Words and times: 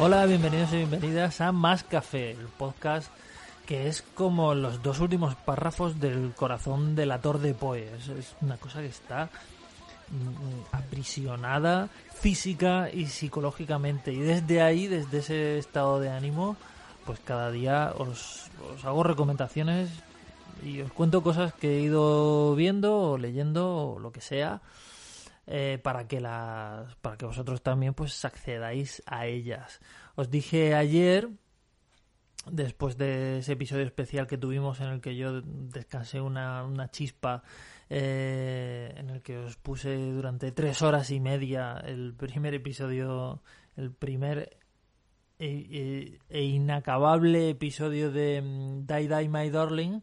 Hola, 0.00 0.26
bienvenidos 0.26 0.72
y 0.72 0.78
bienvenidas 0.78 1.40
a 1.40 1.52
Más 1.52 1.84
Café, 1.84 2.32
el 2.32 2.48
podcast 2.48 3.12
que 3.64 3.86
es 3.86 4.02
como 4.02 4.52
los 4.52 4.82
dos 4.82 4.98
últimos 4.98 5.36
párrafos 5.36 6.00
del 6.00 6.32
corazón 6.34 6.96
del 6.96 7.12
ator 7.12 7.38
de 7.38 7.54
Poe. 7.54 7.88
Es, 7.96 8.34
una 8.40 8.56
cosa 8.56 8.80
que 8.80 8.88
está 8.88 9.30
mm, 10.10 10.74
aprisionada 10.74 11.88
física 12.12 12.90
y 12.92 13.06
psicológicamente. 13.06 14.12
Y 14.12 14.18
desde 14.18 14.62
ahí, 14.62 14.88
desde 14.88 15.18
ese 15.18 15.58
estado 15.58 16.00
de 16.00 16.10
ánimo, 16.10 16.56
pues 17.06 17.20
cada 17.20 17.52
día 17.52 17.92
os, 17.96 18.50
os 18.74 18.84
hago 18.84 19.04
recomendaciones 19.04 19.90
y 20.64 20.80
os 20.80 20.92
cuento 20.92 21.22
cosas 21.22 21.54
que 21.54 21.78
he 21.78 21.82
ido 21.82 22.54
viendo 22.56 22.98
o 22.98 23.18
leyendo 23.18 23.92
o 23.92 23.98
lo 24.00 24.10
que 24.10 24.20
sea. 24.20 24.60
Eh, 25.46 25.78
para 25.82 26.06
que 26.06 26.20
las 26.20 26.94
para 26.96 27.16
que 27.16 27.26
vosotros 27.26 27.62
también 27.62 27.94
pues 27.94 28.24
accedáis 28.24 29.02
a 29.06 29.26
ellas. 29.26 29.80
Os 30.14 30.30
dije 30.30 30.74
ayer 30.74 31.28
después 32.50 32.96
de 32.96 33.38
ese 33.38 33.52
episodio 33.52 33.84
especial 33.84 34.26
que 34.26 34.38
tuvimos 34.38 34.80
en 34.80 34.88
el 34.88 35.00
que 35.00 35.16
yo 35.16 35.40
descansé 35.42 36.20
una, 36.20 36.64
una 36.64 36.90
chispa 36.90 37.42
eh, 37.88 38.92
en 38.96 39.10
el 39.10 39.22
que 39.22 39.38
os 39.38 39.56
puse 39.56 39.96
durante 40.12 40.52
tres 40.52 40.82
horas 40.82 41.10
y 41.10 41.20
media 41.20 41.82
el 41.84 42.14
primer 42.14 42.54
episodio 42.54 43.42
el 43.76 43.92
primer 43.92 44.58
e, 45.38 45.46
e- 45.48 46.18
e 46.28 46.42
inacabable 46.42 47.50
episodio 47.50 48.10
de 48.10 48.40
mm, 48.42 48.86
Die 48.86 49.08
Die 49.08 49.28
My 49.28 49.50
Darling 49.50 50.00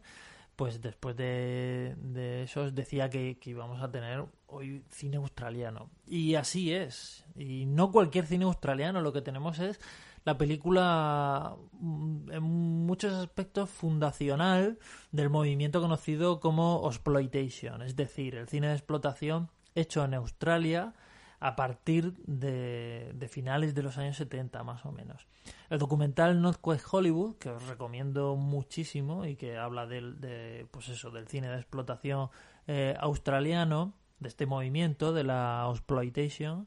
pues 0.56 0.80
después 0.80 1.16
de, 1.16 1.94
de 1.98 2.44
eso 2.44 2.62
os 2.62 2.74
decía 2.74 3.08
que, 3.08 3.38
que 3.38 3.50
íbamos 3.50 3.82
a 3.82 3.90
tener 3.90 4.24
hoy 4.52 4.84
cine 4.90 5.16
australiano. 5.16 5.90
Y 6.06 6.34
así 6.34 6.72
es. 6.72 7.24
Y 7.36 7.66
no 7.66 7.90
cualquier 7.90 8.26
cine 8.26 8.44
australiano, 8.44 9.00
lo 9.00 9.12
que 9.12 9.22
tenemos 9.22 9.58
es 9.58 9.80
la 10.24 10.38
película 10.38 11.56
mm, 11.72 12.30
en 12.30 12.42
muchos 12.42 13.12
aspectos 13.14 13.70
fundacional 13.70 14.78
del 15.10 15.30
movimiento 15.30 15.80
conocido 15.80 16.40
como 16.40 16.82
exploitation, 16.86 17.82
es 17.82 17.96
decir, 17.96 18.36
el 18.36 18.48
cine 18.48 18.68
de 18.68 18.74
explotación 18.74 19.50
hecho 19.74 20.04
en 20.04 20.14
Australia 20.14 20.94
a 21.40 21.56
partir 21.56 22.14
de, 22.18 23.10
de 23.14 23.28
finales 23.28 23.74
de 23.74 23.82
los 23.82 23.98
años 23.98 24.16
70 24.16 24.62
más 24.62 24.86
o 24.86 24.92
menos. 24.92 25.26
El 25.70 25.80
documental 25.80 26.40
Northwest 26.40 26.86
Hollywood, 26.88 27.36
que 27.38 27.50
os 27.50 27.66
recomiendo 27.66 28.36
muchísimo 28.36 29.26
y 29.26 29.34
que 29.34 29.58
habla 29.58 29.86
del, 29.86 30.20
de, 30.20 30.68
pues 30.70 30.88
eso, 30.88 31.10
del 31.10 31.26
cine 31.26 31.48
de 31.48 31.56
explotación 31.56 32.30
eh, 32.68 32.94
australiano, 33.00 33.92
de 34.22 34.28
este 34.28 34.46
movimiento, 34.46 35.12
de 35.12 35.24
la 35.24 35.66
exploitation, 35.70 36.66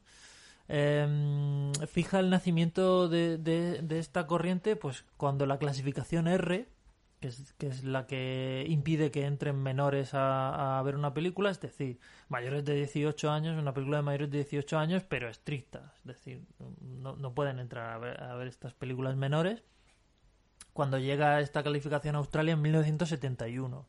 eh, 0.68 1.72
fija 1.86 2.18
el 2.20 2.30
nacimiento 2.30 3.08
de, 3.08 3.38
de- 3.38 3.82
de 3.82 3.98
esta 3.98 4.26
corriente 4.26 4.76
pues 4.76 5.04
cuando 5.16 5.46
la 5.46 5.58
clasificación 5.58 6.26
R, 6.28 6.68
que 7.20 7.28
es, 7.28 7.54
que 7.58 7.68
es 7.68 7.84
la 7.84 8.06
que 8.06 8.66
impide 8.68 9.10
que 9.10 9.24
entren 9.26 9.56
menores 9.62 10.12
a, 10.12 10.78
a 10.78 10.82
ver 10.82 10.96
una 10.96 11.14
película, 11.14 11.50
es 11.50 11.60
decir, 11.60 11.98
mayores 12.28 12.64
de 12.64 12.74
18 12.74 13.30
años, 13.30 13.58
una 13.60 13.72
película 13.72 13.98
de 13.98 14.02
mayores 14.02 14.30
de 14.30 14.38
18 14.38 14.78
años, 14.78 15.02
pero 15.08 15.28
estricta, 15.28 15.94
es 15.98 16.04
decir, 16.04 16.42
no, 16.80 17.16
no 17.16 17.32
pueden 17.32 17.58
entrar 17.58 17.92
a 17.92 17.98
ver, 17.98 18.22
a 18.22 18.34
ver 18.34 18.48
estas 18.48 18.74
películas 18.74 19.16
menores. 19.16 19.62
Cuando 20.74 20.98
llega 20.98 21.40
esta 21.40 21.62
calificación 21.62 22.16
a 22.16 22.18
Australia 22.18 22.52
en 22.52 22.60
1971. 22.60 23.86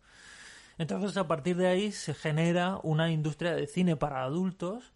Entonces, 0.77 1.17
a 1.17 1.27
partir 1.27 1.57
de 1.57 1.67
ahí 1.67 1.91
se 1.91 2.13
genera 2.13 2.79
una 2.83 3.11
industria 3.11 3.55
de 3.55 3.67
cine 3.67 3.95
para 3.95 4.23
adultos, 4.23 4.93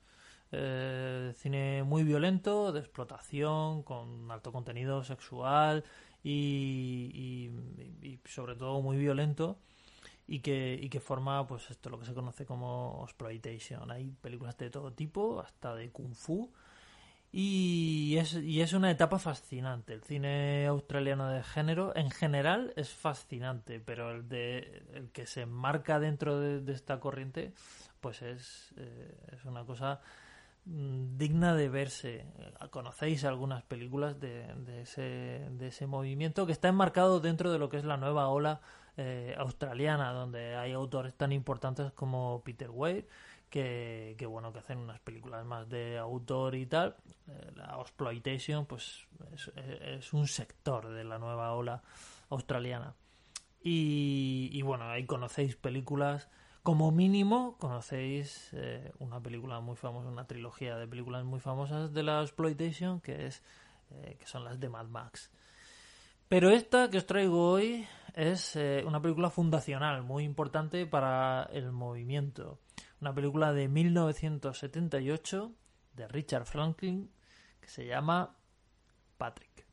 eh, 0.51 1.33
cine 1.37 1.83
muy 1.83 2.03
violento, 2.03 2.71
de 2.71 2.79
explotación, 2.81 3.83
con 3.83 4.29
alto 4.31 4.51
contenido 4.51 5.03
sexual 5.03 5.83
y, 6.23 7.51
y- 8.01 8.07
y 8.07 8.19
sobre 8.25 8.55
todo 8.55 8.81
muy 8.81 8.97
violento 8.97 9.57
y 10.27 10.39
que, 10.39 10.79
y 10.81 10.89
que 10.89 10.99
forma 10.99 11.47
pues 11.47 11.69
esto 11.71 11.89
lo 11.89 11.99
que 11.99 12.05
se 12.05 12.13
conoce 12.13 12.45
como 12.45 13.01
exploitation. 13.05 13.91
Hay 13.91 14.11
películas 14.21 14.57
de 14.57 14.69
todo 14.69 14.93
tipo, 14.93 15.39
hasta 15.41 15.75
de 15.75 15.91
kung 15.91 16.13
fu. 16.15 16.51
Y 17.33 18.17
es, 18.17 18.33
y 18.33 18.61
es 18.61 18.73
una 18.73 18.91
etapa 18.91 19.17
fascinante. 19.17 19.93
El 19.93 20.03
cine 20.03 20.67
australiano 20.67 21.29
de 21.29 21.43
género 21.43 21.95
en 21.95 22.11
general 22.11 22.73
es 22.75 22.89
fascinante, 22.89 23.79
pero 23.79 24.11
el, 24.11 24.27
de, 24.27 24.83
el 24.93 25.11
que 25.11 25.25
se 25.25 25.41
enmarca 25.41 25.99
dentro 25.99 26.39
de, 26.39 26.73
esta 26.73 26.99
corriente, 26.99 27.53
pues 28.01 28.21
es, 28.21 28.73
eh, 28.75 29.15
es 29.31 29.45
una 29.45 29.63
cosa 29.63 30.01
mm, 30.65 31.17
digna 31.17 31.55
de 31.55 31.69
verse. 31.69 32.25
Conocéis 32.69 33.23
algunas 33.23 33.63
películas 33.63 34.19
de, 34.19 34.53
de 34.65 34.81
ese, 34.81 35.47
de 35.51 35.67
ese 35.67 35.87
movimiento 35.87 36.45
que 36.45 36.51
está 36.51 36.67
enmarcado 36.67 37.21
dentro 37.21 37.49
de 37.49 37.59
lo 37.59 37.69
que 37.69 37.77
es 37.77 37.85
la 37.85 37.95
nueva 37.95 38.27
ola 38.27 38.59
eh, 38.97 39.33
australiana, 39.37 40.11
donde 40.11 40.57
hay 40.57 40.73
autores 40.73 41.15
tan 41.15 41.31
importantes 41.31 41.93
como 41.93 42.41
Peter 42.43 42.69
Weir, 42.69 43.07
que, 43.51 44.15
que 44.17 44.25
bueno, 44.25 44.51
que 44.51 44.59
hacen 44.59 44.79
unas 44.79 44.99
películas 45.01 45.45
más 45.45 45.69
de 45.69 45.99
autor 45.99 46.55
y 46.55 46.65
tal. 46.65 46.95
Eh, 47.27 47.51
la 47.55 47.77
exploitation, 47.79 48.65
pues 48.65 49.05
es, 49.83 50.13
un 50.13 50.27
sector 50.27 50.89
de 50.89 51.03
la 51.03 51.19
nueva 51.19 51.53
ola 51.53 51.83
australiana. 52.29 52.95
Y, 53.61 54.49
y 54.53 54.61
bueno, 54.63 54.89
ahí 54.89 55.05
conocéis 55.05 55.55
películas, 55.55 56.27
como 56.63 56.91
mínimo 56.91 57.57
conocéis 57.57 58.49
eh, 58.53 58.91
una 58.99 59.19
película 59.19 59.59
muy 59.59 59.75
famosa, 59.75 60.09
una 60.09 60.25
trilogía 60.25 60.77
de 60.77 60.87
películas 60.87 61.23
muy 61.25 61.39
famosas 61.39 61.93
de 61.93 62.03
la 62.03 62.21
exploitation, 62.21 63.01
que 63.01 63.27
es 63.27 63.43
eh, 63.91 64.15
que 64.19 64.25
son 64.25 64.43
las 64.45 64.59
de 64.59 64.69
Mad 64.69 64.87
Max. 64.87 65.31
Pero 66.27 66.49
esta 66.49 66.89
que 66.89 66.97
os 66.97 67.05
traigo 67.05 67.51
hoy 67.51 67.85
es 68.15 68.55
eh, 68.55 68.83
una 68.85 69.01
película 69.01 69.29
fundacional, 69.29 70.03
muy 70.03 70.23
importante 70.23 70.85
para 70.85 71.49
el 71.51 71.71
movimiento. 71.71 72.59
Una 73.01 73.13
película 73.15 73.51
de 73.51 73.67
1978 73.67 75.51
de 75.95 76.07
Richard 76.07 76.45
Franklin 76.45 77.09
que 77.59 77.67
se 77.67 77.85
llama 77.85 78.35
Patrick. 79.17 79.65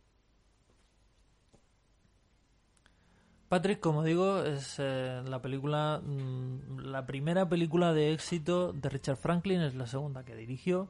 Patrick, 3.49 3.81
como 3.81 4.03
digo, 4.03 4.43
es 4.45 4.77
eh, 4.79 5.23
la 5.27 5.41
película, 5.41 6.03
mm, 6.05 6.81
la 6.81 7.07
primera 7.07 7.49
película 7.49 7.95
de 7.95 8.13
éxito 8.13 8.73
de 8.75 8.89
Richard 8.91 9.17
Franklin, 9.17 9.61
es 9.63 9.75
la 9.75 9.87
segunda 9.87 10.25
que 10.25 10.35
dirigió. 10.37 10.89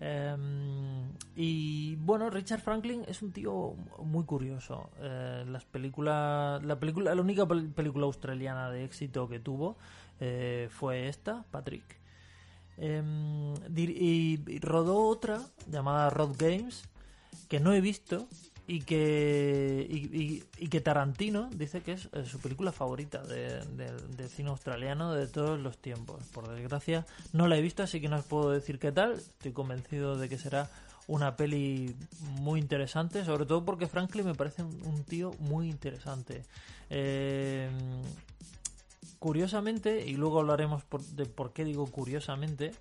Eh, 0.00 0.36
y 1.36 1.94
bueno, 1.96 2.28
Richard 2.28 2.60
Franklin 2.60 3.04
es 3.06 3.22
un 3.22 3.30
tío 3.32 3.74
muy 4.02 4.24
curioso. 4.24 4.90
Eh, 4.98 5.44
las 5.46 5.64
películas, 5.64 6.62
la 6.64 6.78
película, 6.78 7.14
la 7.14 7.22
única 7.22 7.44
pel- 7.44 7.72
película 7.72 8.06
australiana 8.06 8.68
de 8.70 8.84
éxito 8.84 9.28
que 9.28 9.38
tuvo 9.38 9.76
eh, 10.20 10.68
fue 10.70 11.08
esta, 11.08 11.44
Patrick. 11.50 11.84
Dir- 12.78 13.90
y, 13.96 14.58
rodó 14.60 15.06
otra 15.08 15.40
llamada 15.70 16.10
Road 16.10 16.36
Games 16.38 16.84
que 17.48 17.58
no 17.58 17.72
he 17.72 17.80
visto 17.80 18.28
y 18.68 18.80
que 18.82 19.86
y, 19.88 20.68
que 20.68 20.80
Tarantino 20.80 21.48
dice 21.54 21.80
que 21.80 21.92
es 21.92 22.08
su 22.26 22.38
película 22.40 22.72
favorita 22.72 23.22
de, 23.22 23.64
de- 23.76 23.92
del 24.16 24.28
cine 24.28 24.50
australiano 24.50 25.14
de 25.14 25.26
todos 25.26 25.58
los 25.58 25.78
tiempos. 25.78 26.22
Por 26.32 26.48
desgracia 26.48 27.06
no 27.32 27.46
la 27.46 27.56
he 27.56 27.62
visto, 27.62 27.82
así 27.82 28.00
que 28.00 28.08
no 28.08 28.16
os 28.16 28.24
puedo 28.26 28.50
decir 28.50 28.78
qué 28.78 28.92
tal. 28.92 29.12
Estoy 29.12 29.52
convencido 29.52 30.16
de 30.18 30.28
que 30.28 30.36
será 30.36 30.68
una 31.06 31.36
peli 31.36 31.94
muy 32.40 32.58
interesante, 32.60 33.24
sobre 33.24 33.46
todo 33.46 33.64
porque 33.64 33.86
Franklin 33.86 34.26
me 34.26 34.34
parece 34.34 34.64
un, 34.64 34.82
un 34.84 35.04
tío 35.04 35.30
muy 35.38 35.68
interesante. 35.70 36.42
Eh, 36.90 37.70
curiosamente, 39.18 40.04
y 40.06 40.14
luego 40.16 40.40
hablaremos 40.40 40.84
por- 40.84 41.02
de 41.02 41.26
por 41.26 41.52
qué 41.52 41.64
digo 41.64 41.86
curiosamente, 41.86 42.72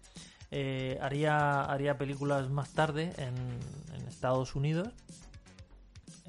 eh, 0.51 0.97
haría, 1.01 1.63
haría 1.63 1.97
películas 1.97 2.49
más 2.49 2.69
tarde 2.69 3.13
en, 3.17 3.85
Estados 4.07 4.55
Unidos. 4.55 4.87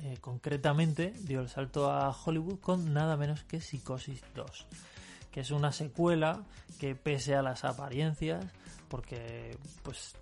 Eh, 0.02 0.18
concretamente 0.20 1.12
dio 1.20 1.40
el 1.40 1.48
salto 1.48 1.90
a 1.90 2.10
Hollywood 2.10 2.58
con 2.58 2.92
nada 2.92 3.16
menos 3.16 3.44
que 3.44 3.60
Psicosis 3.60 4.22
2, 4.34 4.66
que 5.30 5.40
es 5.40 5.50
una 5.52 5.70
secuela 5.72 6.42
que 6.80 6.94
pese 6.96 7.36
a 7.36 7.42
las 7.42 7.64
apariencias, 7.64 8.44
porque 8.88 9.56
pues 9.82 10.16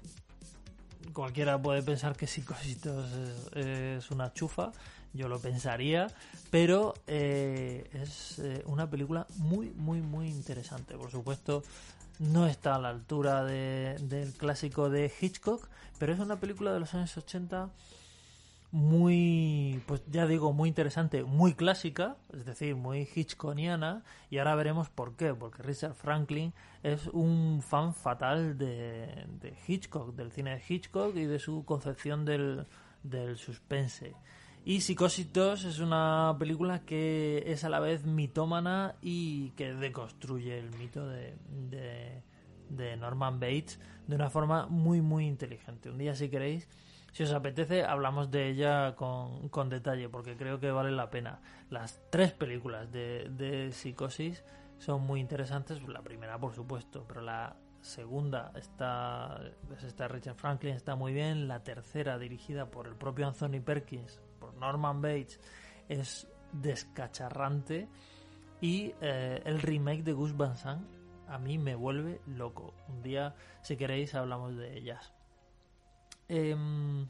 cualquiera 1.12 1.60
puede 1.60 1.82
pensar 1.82 2.16
que 2.16 2.26
Psicosis 2.26 2.82
2 2.82 3.10
es, 3.56 4.10
una 4.10 4.32
chufa, 4.32 4.72
yo 5.14 5.28
lo 5.28 5.38
pensaría, 5.38 6.08
pero 6.50 6.94
eh, 7.06 7.88
es 7.94 8.38
eh, 8.40 8.62
una 8.66 8.90
película 8.90 9.26
muy, 9.36 9.70
muy, 9.70 10.00
muy 10.00 10.28
interesante. 10.28 10.96
Por 10.96 11.10
supuesto, 11.10 11.62
no 12.18 12.46
está 12.46 12.74
a 12.74 12.78
la 12.78 12.90
altura 12.90 13.44
del 13.44 14.32
clásico 14.32 14.90
de 14.90 15.10
Hitchcock, 15.20 15.68
pero 15.98 16.12
es 16.12 16.18
una 16.18 16.36
película 16.36 16.72
de 16.72 16.80
los 16.80 16.92
años 16.94 17.16
80 17.16 17.70
muy, 18.74 19.80
pues 19.86 20.02
ya 20.10 20.26
digo, 20.26 20.52
muy 20.52 20.68
interesante, 20.68 21.22
muy 21.22 21.54
clásica, 21.54 22.16
es 22.32 22.44
decir, 22.44 22.74
muy 22.74 23.08
hitchconiana, 23.14 24.02
y 24.30 24.38
ahora 24.38 24.56
veremos 24.56 24.90
por 24.90 25.14
qué, 25.14 25.32
porque 25.32 25.62
Richard 25.62 25.94
Franklin 25.94 26.52
es 26.82 27.06
un 27.06 27.62
fan 27.62 27.94
fatal 27.94 28.58
de, 28.58 29.26
de 29.40 29.56
Hitchcock, 29.68 30.16
del 30.16 30.32
cine 30.32 30.56
de 30.56 30.62
Hitchcock 30.68 31.14
y 31.14 31.24
de 31.24 31.38
su 31.38 31.64
concepción 31.64 32.24
del, 32.24 32.66
del 33.04 33.38
suspense. 33.38 34.12
Y 34.66 34.80
Psicosis 34.80 35.30
2 35.30 35.64
es 35.64 35.78
una 35.78 36.34
película 36.38 36.86
que 36.86 37.44
es 37.46 37.64
a 37.64 37.68
la 37.68 37.80
vez 37.80 38.06
mitómana 38.06 38.94
y 39.02 39.50
que 39.50 39.74
deconstruye 39.74 40.58
el 40.58 40.70
mito 40.78 41.06
de, 41.06 42.22
Norman 42.98 43.38
Bates 43.38 43.78
de 44.06 44.16
una 44.16 44.30
forma 44.30 44.66
muy, 44.66 45.02
muy 45.02 45.26
inteligente. 45.26 45.90
Un 45.90 45.98
día, 45.98 46.14
si 46.14 46.30
queréis, 46.30 46.66
si 47.12 47.24
os 47.24 47.32
apetece, 47.32 47.84
hablamos 47.84 48.30
de 48.30 48.48
ella 48.48 48.96
con, 48.96 49.50
con 49.50 49.68
detalle, 49.68 50.08
porque 50.08 50.34
creo 50.34 50.58
que 50.58 50.70
vale 50.70 50.92
la 50.92 51.10
pena. 51.10 51.42
Las 51.68 52.00
tres 52.10 52.32
películas 52.32 52.90
de, 52.90 53.68
Psicosis 53.70 54.44
son 54.78 55.02
muy 55.02 55.20
interesantes. 55.20 55.86
La 55.86 56.00
primera, 56.00 56.38
por 56.38 56.54
supuesto, 56.54 57.04
pero 57.06 57.20
la 57.20 57.54
segunda 57.82 58.50
está, 58.56 59.42
pues 59.68 59.84
está 59.84 60.08
Richard 60.08 60.36
Franklin, 60.36 60.74
está 60.74 60.94
muy 60.94 61.12
bien. 61.12 61.48
La 61.48 61.62
tercera, 61.62 62.18
dirigida 62.18 62.70
por 62.70 62.86
el 62.86 62.96
propio 62.96 63.28
Anthony 63.28 63.60
Perkins, 63.62 64.22
Norman 64.58 65.00
Bates, 65.00 65.40
es 65.88 66.26
descacharrante. 66.52 67.88
Y 68.60 68.94
eh, 69.00 69.42
el 69.44 69.60
remake 69.60 70.02
de 70.04 70.12
Gus 70.12 70.36
Van 70.36 70.56
Sant 70.56 70.86
a 71.28 71.38
mí 71.38 71.58
me 71.58 71.74
vuelve 71.74 72.20
loco. 72.26 72.74
Un 72.88 73.02
día, 73.02 73.34
si 73.62 73.76
queréis, 73.76 74.14
hablamos 74.14 74.56
de 74.56 74.76
ellas. 74.76 75.12
Em, 76.28 77.06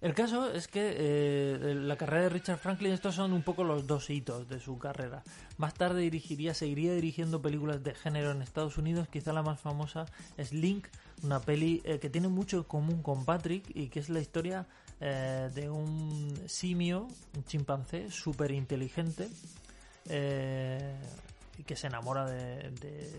el 0.00 0.14
caso 0.14 0.50
es 0.50 0.68
que 0.68 0.94
eh, 0.96 1.74
la 1.74 1.96
carrera 1.96 2.24
de 2.24 2.28
Richard 2.28 2.58
Franklin, 2.58 2.92
estos 2.92 3.14
son 3.14 3.32
un 3.32 3.42
poco 3.42 3.64
los 3.64 3.86
dos 3.86 4.10
hitos 4.10 4.48
de 4.48 4.60
su 4.60 4.78
carrera. 4.78 5.22
Más 5.56 5.74
tarde 5.74 6.02
dirigiría, 6.02 6.54
seguiría 6.54 6.94
dirigiendo 6.94 7.40
películas 7.40 7.82
de 7.82 7.94
género 7.94 8.30
en 8.30 8.42
Estados 8.42 8.76
Unidos. 8.76 9.08
Quizá 9.08 9.32
la 9.32 9.42
más 9.42 9.60
famosa 9.60 10.06
es 10.36 10.52
Link, 10.52 10.86
una 11.22 11.40
peli 11.40 11.80
eh, 11.84 11.98
que 11.98 12.10
tiene 12.10 12.28
mucho 12.28 12.58
en 12.58 12.64
común 12.64 13.02
con 13.02 13.24
Patrick 13.24 13.64
y 13.74 13.88
que 13.88 14.00
es 14.00 14.10
la 14.10 14.20
historia 14.20 14.66
eh, 15.00 15.50
de 15.54 15.70
un 15.70 16.36
simio, 16.46 17.08
un 17.36 17.44
chimpancé 17.44 18.10
súper 18.10 18.50
inteligente. 18.50 19.28
y 21.56 21.62
que 21.62 21.76
se 21.76 21.86
enamora 21.86 22.26
de, 22.26 22.70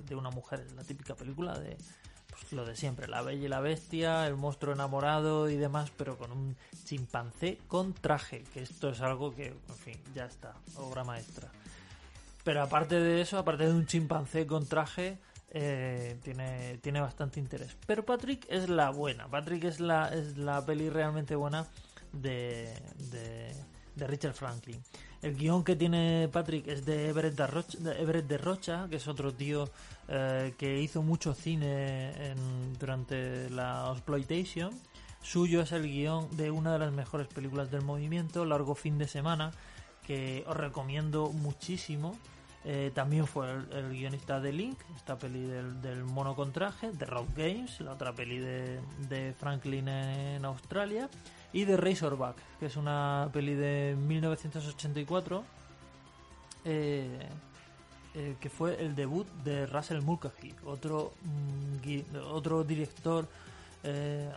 de 0.05 0.15
una 0.15 0.29
mujer, 0.29 0.59
es 0.59 0.73
la 0.73 0.83
típica 0.83 1.15
película 1.15 1.57
de 1.57 1.77
pues, 2.35 2.51
lo 2.51 2.65
de 2.65 2.75
siempre, 2.75 3.07
la 3.07 3.21
bella 3.21 3.45
y 3.45 3.47
la 3.47 3.61
bestia, 3.61 4.27
el 4.27 4.35
monstruo 4.35 4.73
enamorado 4.73 5.49
y 5.49 5.55
demás, 5.55 5.91
pero 5.95 6.17
con 6.17 6.31
un 6.31 6.57
chimpancé 6.83 7.59
con 7.67 7.93
traje, 7.93 8.43
que 8.53 8.61
esto 8.61 8.89
es 8.89 9.01
algo 9.01 9.33
que, 9.33 9.47
en 9.47 9.75
fin, 9.75 9.97
ya 10.13 10.25
está, 10.25 10.53
obra 10.75 11.03
maestra. 11.03 11.49
Pero 12.43 12.61
aparte 12.61 12.99
de 12.99 13.21
eso, 13.21 13.37
aparte 13.37 13.65
de 13.65 13.73
un 13.73 13.85
chimpancé 13.85 14.45
con 14.45 14.65
traje, 14.67 15.17
eh, 15.55 16.19
tiene, 16.21 16.77
tiene 16.81 17.01
bastante 17.01 17.39
interés. 17.39 17.75
Pero 17.87 18.05
Patrick 18.05 18.45
es 18.49 18.69
la 18.69 18.91
buena, 18.91 19.27
Patrick 19.27 19.63
es 19.63 19.79
la, 19.79 20.13
es 20.13 20.37
la 20.37 20.63
peli 20.65 20.89
realmente 20.89 21.35
buena 21.35 21.65
de, 22.11 22.71
de 23.95 24.07
Richard 24.07 24.33
Franklin. 24.33 24.81
El 25.21 25.35
guion 25.35 25.63
que 25.63 25.75
tiene 25.75 26.29
Patrick 26.31 26.67
es 26.67 26.85
de 26.85 27.09
Everett 27.09 27.35
de 28.27 28.37
Rocha, 28.37 28.87
que 28.89 28.97
es 28.97 29.07
otro 29.07 29.33
tío 29.33 29.69
eh, 30.07 30.53
que 30.57 30.79
hizo 30.79 31.01
mucho 31.01 31.33
cine 31.33 32.35
durante 32.79 33.49
la 33.49 33.89
exploitation. 33.91 34.71
Suyo 35.23 35.61
es 35.61 35.71
el 35.71 35.83
guion 35.83 36.35
de 36.37 36.51
una 36.51 36.73
de 36.73 36.79
las 36.79 36.93
mejores 36.93 37.27
películas 37.27 37.71
del 37.71 37.81
movimiento, 37.81 38.45
Largo 38.45 38.75
Fin 38.75 38.99
de 38.99 39.07
Semana, 39.07 39.51
que 40.05 40.43
os 40.47 40.55
recomiendo 40.55 41.31
muchísimo. 41.31 42.15
Eh, 42.67 42.91
también 42.95 43.27
fue 43.27 43.47
el, 43.51 43.91
guionista 43.91 44.39
de 44.39 44.51
Link, 44.51 44.79
esta 44.95 45.19
peli 45.19 45.45
del, 45.45 45.79
del 45.83 46.03
mono 46.03 46.33
de 46.33 47.05
Road 47.05 47.27
Games, 47.37 47.79
la 47.81 47.91
otra 47.91 48.11
peli 48.11 48.39
de, 48.39 48.79
de 49.07 49.35
Franklin 49.37 49.87
en 49.87 50.43
Australia 50.43 51.07
y 51.53 51.63
The 51.65 51.77
Razorback, 51.77 52.37
que 52.59 52.65
es 52.65 52.75
una 52.75 53.29
peli 53.31 53.53
de 53.53 53.95
1984, 53.95 55.43
eh, 56.65 57.19
eh, 58.15 58.35
que 58.39 58.49
fue 58.49 58.83
el 58.83 58.95
debut 58.95 59.27
de 59.43 59.67
Russell 59.67 60.01
Mulcahy, 60.01 60.55
otro, 60.65 61.13
mm, 61.21 62.15
otro 62.31 62.63
director 62.63 63.27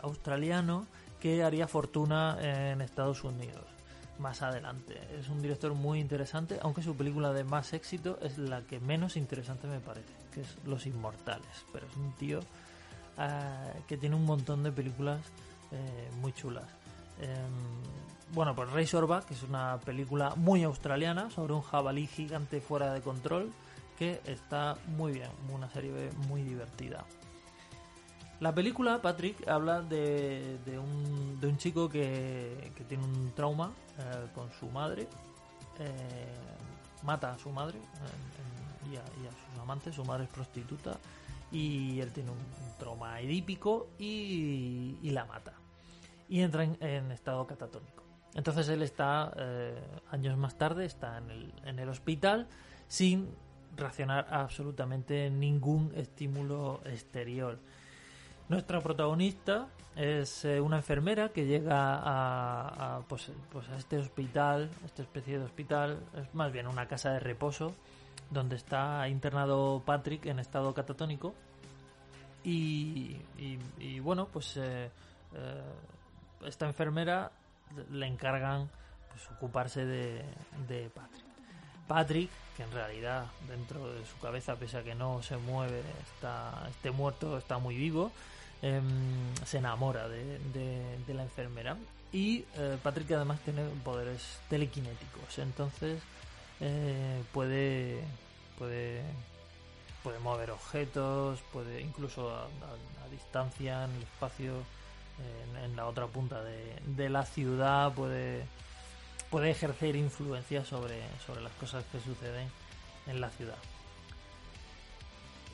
australiano 0.03 0.87
que 1.19 1.43
haría 1.43 1.67
fortuna 1.67 2.37
en 2.43 2.83
Estados 2.83 3.25
Unidos 3.25 3.78
más 4.19 4.43
adelante. 4.43 5.01
Es 5.19 5.29
un 5.29 5.41
director 5.41 5.75
muy 5.75 6.01
interesante, 6.01 6.59
aunque 6.63 6.83
su 6.83 6.97
película 6.97 7.33
de 7.33 7.45
más 7.45 7.73
éxito 7.73 8.19
es 8.23 8.39
la 8.39 8.63
que 8.63 8.81
menos 8.81 9.17
interesante 9.17 9.67
me 9.67 9.81
parece, 9.81 10.13
que 10.33 10.41
es 10.43 10.57
Los 10.65 10.87
Inmortales. 10.87 11.65
Pero 11.73 11.87
es 11.87 11.97
un 11.97 12.13
tío 12.13 12.41
que 13.89 13.97
tiene 13.97 14.15
un 14.15 14.25
montón 14.25 14.63
de 14.63 14.71
películas 14.71 15.21
muy 16.21 16.33
chulas. 16.33 16.67
Em, 17.21 18.33
bueno, 18.33 18.55
pues 18.55 18.71
Razorback 18.71 19.31
es 19.31 19.43
una 19.43 19.79
película 19.85 20.35
muy 20.37 20.63
australiana 20.63 21.31
sobre 21.31 21.55
un 21.55 21.63
jabalí 21.63 22.07
gigante 22.07 22.61
fuera 22.61 22.93
de 22.93 23.01
control 23.01 23.51
que 23.99 24.21
está 24.27 24.77
muy 24.87 25.13
bien, 25.13 25.31
una 25.53 25.69
serie 25.71 26.11
muy 26.29 26.43
divertida. 26.43 27.05
La 28.41 28.55
película, 28.55 29.03
Patrick, 29.03 29.49
habla 29.49 29.83
de, 29.83 30.59
un, 30.67 31.41
de 31.41 31.47
un, 31.47 31.57
chico 31.57 31.89
que, 31.89 32.73
tiene 32.89 33.05
un 33.05 33.33
trauma 33.35 33.73
eh, 33.99 34.29
con 34.35 34.51
su 34.53 34.67
madre, 34.67 35.09
eh, 35.81 36.35
mata 37.03 37.33
a 37.33 37.39
su 37.39 37.51
madre 37.51 37.79
y, 38.91 38.97
a, 38.97 39.03
sus 39.03 39.61
amantes, 39.61 39.95
su 39.95 40.05
madre 40.05 40.25
es 40.25 40.31
prostituta 40.31 40.99
y 41.51 42.01
él 42.01 42.13
tiene 42.13 42.31
un, 42.31 42.39
trauma 42.79 43.21
edípico 43.21 43.89
y 43.99 45.11
la 45.11 45.25
mata 45.25 45.53
y 46.29 46.43
entra 46.43 46.65
en, 46.65 47.11
estado 47.11 47.47
catatónico. 47.47 48.05
Entonces 48.35 48.69
él 48.69 48.83
está, 48.83 49.33
eh, 49.37 49.75
años 50.11 50.37
más 50.37 50.57
tarde, 50.57 50.85
está 50.85 51.19
en 51.19 51.31
el, 51.31 51.55
en 51.65 51.79
el 51.79 51.89
hospital 51.89 52.47
sin 52.87 53.31
reaccionar 53.77 54.27
a 54.31 54.43
absolutamente 54.43 55.31
ningún 55.31 55.93
estímulo 55.95 56.81
exterior. 56.85 57.59
Nuestra 58.49 58.81
protagonista 58.81 59.69
es 59.95 60.45
eh, 60.47 60.61
una 60.61 60.77
enfermera 60.77 61.29
que 61.31 61.45
llega 61.45 62.01
a, 62.03 63.01
pues, 63.09 63.31
pues, 63.51 63.69
a 63.69 63.77
este 63.77 63.99
hospital, 63.99 64.71
esta 64.87 65.03
especie 65.03 65.39
de 65.39 65.45
hospital, 65.45 65.99
es 66.17 66.35
más 66.35 66.51
bien 66.51 66.67
una 66.67 66.87
casa 66.89 67.11
de 67.11 67.21
reposo, 67.21 67.75
donde 68.31 68.57
está 68.57 69.07
internado 69.09 69.83
Patrick 69.85 70.25
en 70.27 70.39
estado 70.39 70.73
catatónico. 70.73 71.35
Y, 72.45 73.19
bueno, 74.01 74.29
pues 74.33 74.57
eh, 74.57 74.89
esta 76.47 76.67
enfermera 76.67 77.31
le 77.91 78.07
encargan 78.07 78.71
pues, 79.11 79.31
ocuparse 79.33 79.85
de, 79.85 80.91
Patrick. 80.95 81.28
Patrick, 81.89 82.31
que 82.57 82.63
en 82.63 82.71
realidad 82.71 83.27
dentro 83.49 83.93
de 83.93 84.05
su 84.07 84.17
cabeza, 84.19 84.55
pese 84.57 84.79
a 84.79 84.85
que 84.85 84.95
no 84.95 85.23
se 85.23 85.37
mueve, 85.37 85.83
está, 86.15 86.69
esté 86.71 86.91
muerto, 86.91 87.39
está 87.39 87.59
muy 87.59 87.77
vivo, 87.77 88.13
em, 88.63 89.35
se 89.45 89.59
enamora 89.59 90.09
de, 90.09 90.39
la 91.09 91.23
enfermera. 91.23 91.77
Y 92.13 92.45
eh, 92.57 92.79
Patrick 92.83 93.11
además 93.13 93.41
tiene 93.41 93.65
poderes 93.85 94.39
telequinéticos, 94.49 95.39
entonces 95.39 96.01
eh, 96.61 97.23
puede, 97.33 98.03
puede, 98.59 99.03
puede 100.03 100.19
mover 100.21 100.51
objetos, 100.51 101.41
puede 101.53 101.81
incluso 101.81 102.31
a 102.31 102.49
distancia 103.11 103.85
en 103.85 103.91
el 103.97 104.03
espacio 104.03 104.65
en, 105.65 105.77
la 105.77 105.87
otra 105.87 106.07
punta 106.07 106.43
de, 106.43 107.09
la 107.09 107.25
ciudad, 107.25 107.93
puede, 107.93 108.45
puede 109.31 109.51
ejercer 109.51 109.97
influencia 109.97 110.65
sobre, 110.65 111.03
sobre 111.27 111.43
las 111.43 111.53
cosas 111.55 111.85
que 111.93 112.01
suceden 112.01 112.49
en 113.07 113.21
la 113.21 113.31
ciudad. 113.31 113.59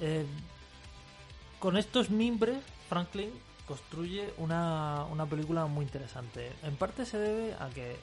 Eh, 0.01 0.27
con 1.59 1.77
estos 1.77 2.11
mimbres, 2.11 2.59
Franklin 2.89 3.31
construye 3.67 4.33
una, 4.39 5.05
una, 5.11 5.27
película 5.27 5.67
muy 5.67 5.85
interesante. 5.85 6.53
En 6.63 6.77
parte 6.77 7.07
se 7.07 7.19
debe 7.19 7.55
a 7.55 7.69
que 7.71 7.97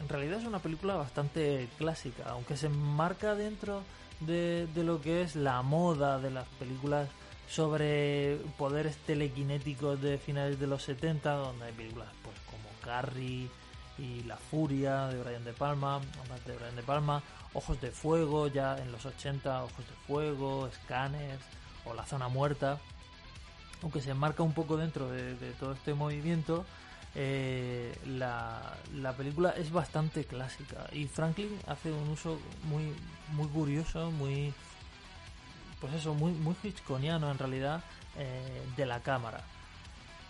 en 0.00 0.08
realidad 0.08 0.40
es 0.40 0.46
una 0.46 0.58
película 0.58 0.96
bastante 0.96 1.68
clásica, 1.78 2.24
aunque 2.28 2.56
se 2.56 2.66
enmarca 2.66 3.34
dentro 3.34 3.82
de, 4.20 4.66
de 4.74 4.84
lo 4.84 5.00
que 5.00 5.22
es 5.22 5.36
la 5.36 5.62
moda 5.62 6.18
de 6.18 6.30
las 6.30 6.46
películas 6.58 7.08
sobre 7.48 8.36
poderes 8.58 8.96
telequinéticos 8.98 10.00
de 10.00 10.18
finales 10.18 10.60
de 10.60 10.66
los 10.66 10.82
70, 10.82 11.32
donde 11.32 11.64
hay 11.64 11.72
películas 11.72 12.08
pues 12.22 12.36
como 12.46 12.68
Carrie 12.84 13.48
y 14.00 14.22
La 14.24 14.36
Furia 14.36 15.08
de 15.08 15.22
Brian 15.22 15.44
De 15.44 15.52
Palma, 15.52 16.00
de 16.46 16.56
Brian 16.56 16.74
De 16.74 16.82
Palma, 16.82 17.22
Ojos 17.52 17.80
de 17.80 17.90
Fuego 17.90 18.48
ya 18.48 18.78
en 18.78 18.90
los 18.92 19.04
80, 19.04 19.64
Ojos 19.64 19.86
de 19.86 19.94
Fuego, 20.06 20.70
Scanners 20.72 21.42
o 21.84 21.94
La 21.94 22.06
Zona 22.06 22.28
Muerta, 22.28 22.78
aunque 23.82 24.00
se 24.00 24.10
enmarca 24.10 24.42
un 24.42 24.52
poco 24.52 24.76
dentro 24.76 25.10
de, 25.10 25.34
todo 25.58 25.72
este 25.72 25.94
movimiento, 25.94 26.64
eh, 27.14 27.96
la, 28.06 28.76
la, 28.94 29.12
película 29.14 29.50
es 29.50 29.72
bastante 29.72 30.24
clásica 30.24 30.86
y 30.92 31.06
Franklin 31.06 31.58
hace 31.66 31.90
un 31.90 32.08
uso 32.08 32.38
muy 32.64 32.94
muy 33.32 33.48
curioso, 33.48 34.12
muy 34.12 34.54
pues 35.80 35.94
eso, 35.94 36.14
muy 36.14 36.30
muy 36.32 36.54
hitchconiano 36.62 37.30
en 37.30 37.38
realidad 37.38 37.82
eh, 38.16 38.62
de 38.76 38.86
la 38.86 39.00
cámara. 39.00 39.42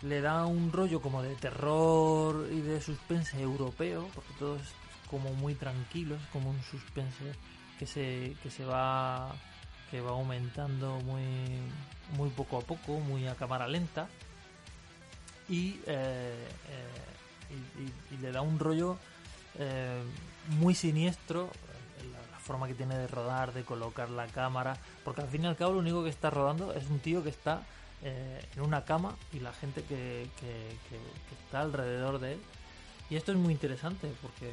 Le 0.02 0.20
da 0.20 0.46
un 0.46 0.72
rollo 0.72 1.02
como 1.02 1.22
de 1.22 1.34
terror 1.34 2.48
y 2.50 2.60
de 2.60 2.80
suspense 2.80 3.40
europeo, 3.40 4.08
porque 4.14 4.32
todo 4.38 4.56
es 4.56 4.68
como 5.10 5.34
muy 5.34 5.54
tranquilo, 5.54 6.14
es 6.14 6.26
como 6.32 6.50
un 6.50 6.62
suspense 6.62 7.34
que 7.78 7.86
se 7.86 8.36
que 8.42 8.50
se 8.50 8.64
va 8.64 9.34
que 9.90 10.00
va 10.00 10.10
aumentando 10.10 11.00
muy 11.00 11.22
muy 12.16 12.30
poco 12.30 12.58
a 12.58 12.60
poco, 12.60 13.00
muy 13.00 13.26
a 13.26 13.34
cámara 13.34 13.68
lenta. 13.68 14.08
Y, 15.48 15.80
eh, 15.86 16.46
eh, 16.68 18.18
le 18.20 18.30
da 18.30 18.40
un 18.40 18.58
rollo 18.58 18.96
eh, 19.58 20.00
muy 20.60 20.74
siniestro 20.76 21.50
la, 22.12 22.20
la, 22.30 22.38
forma 22.38 22.68
que 22.68 22.74
tiene 22.74 22.96
de 22.96 23.08
rodar, 23.08 23.52
de 23.52 23.64
colocar 23.64 24.10
la 24.10 24.28
cámara, 24.28 24.76
porque 25.04 25.22
al 25.22 25.28
fin 25.28 25.42
y 25.42 25.46
al 25.48 25.56
cabo 25.56 25.72
lo 25.72 25.80
único 25.80 26.04
que 26.04 26.10
está 26.10 26.30
rodando 26.30 26.72
es 26.72 26.88
un 26.88 27.00
tío 27.00 27.24
que 27.24 27.30
está 27.30 27.62
en 28.02 28.62
una 28.62 28.84
cama 28.84 29.16
y 29.32 29.40
la 29.40 29.52
gente 29.52 29.82
que, 29.82 30.26
está 31.44 31.60
alrededor 31.60 32.18
de 32.18 32.34
él. 32.34 32.40
Y 33.10 33.16
esto 33.16 33.32
es 33.32 33.38
muy 33.38 33.52
interesante 33.52 34.10
porque 34.22 34.50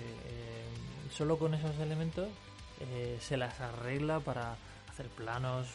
solo 1.12 1.38
con 1.38 1.54
esos 1.54 1.78
elementos 1.80 2.28
se 3.20 3.38
las 3.38 3.60
arregla 3.60 4.20
para 4.20 4.58
hacer 4.90 5.08
planos 5.10 5.68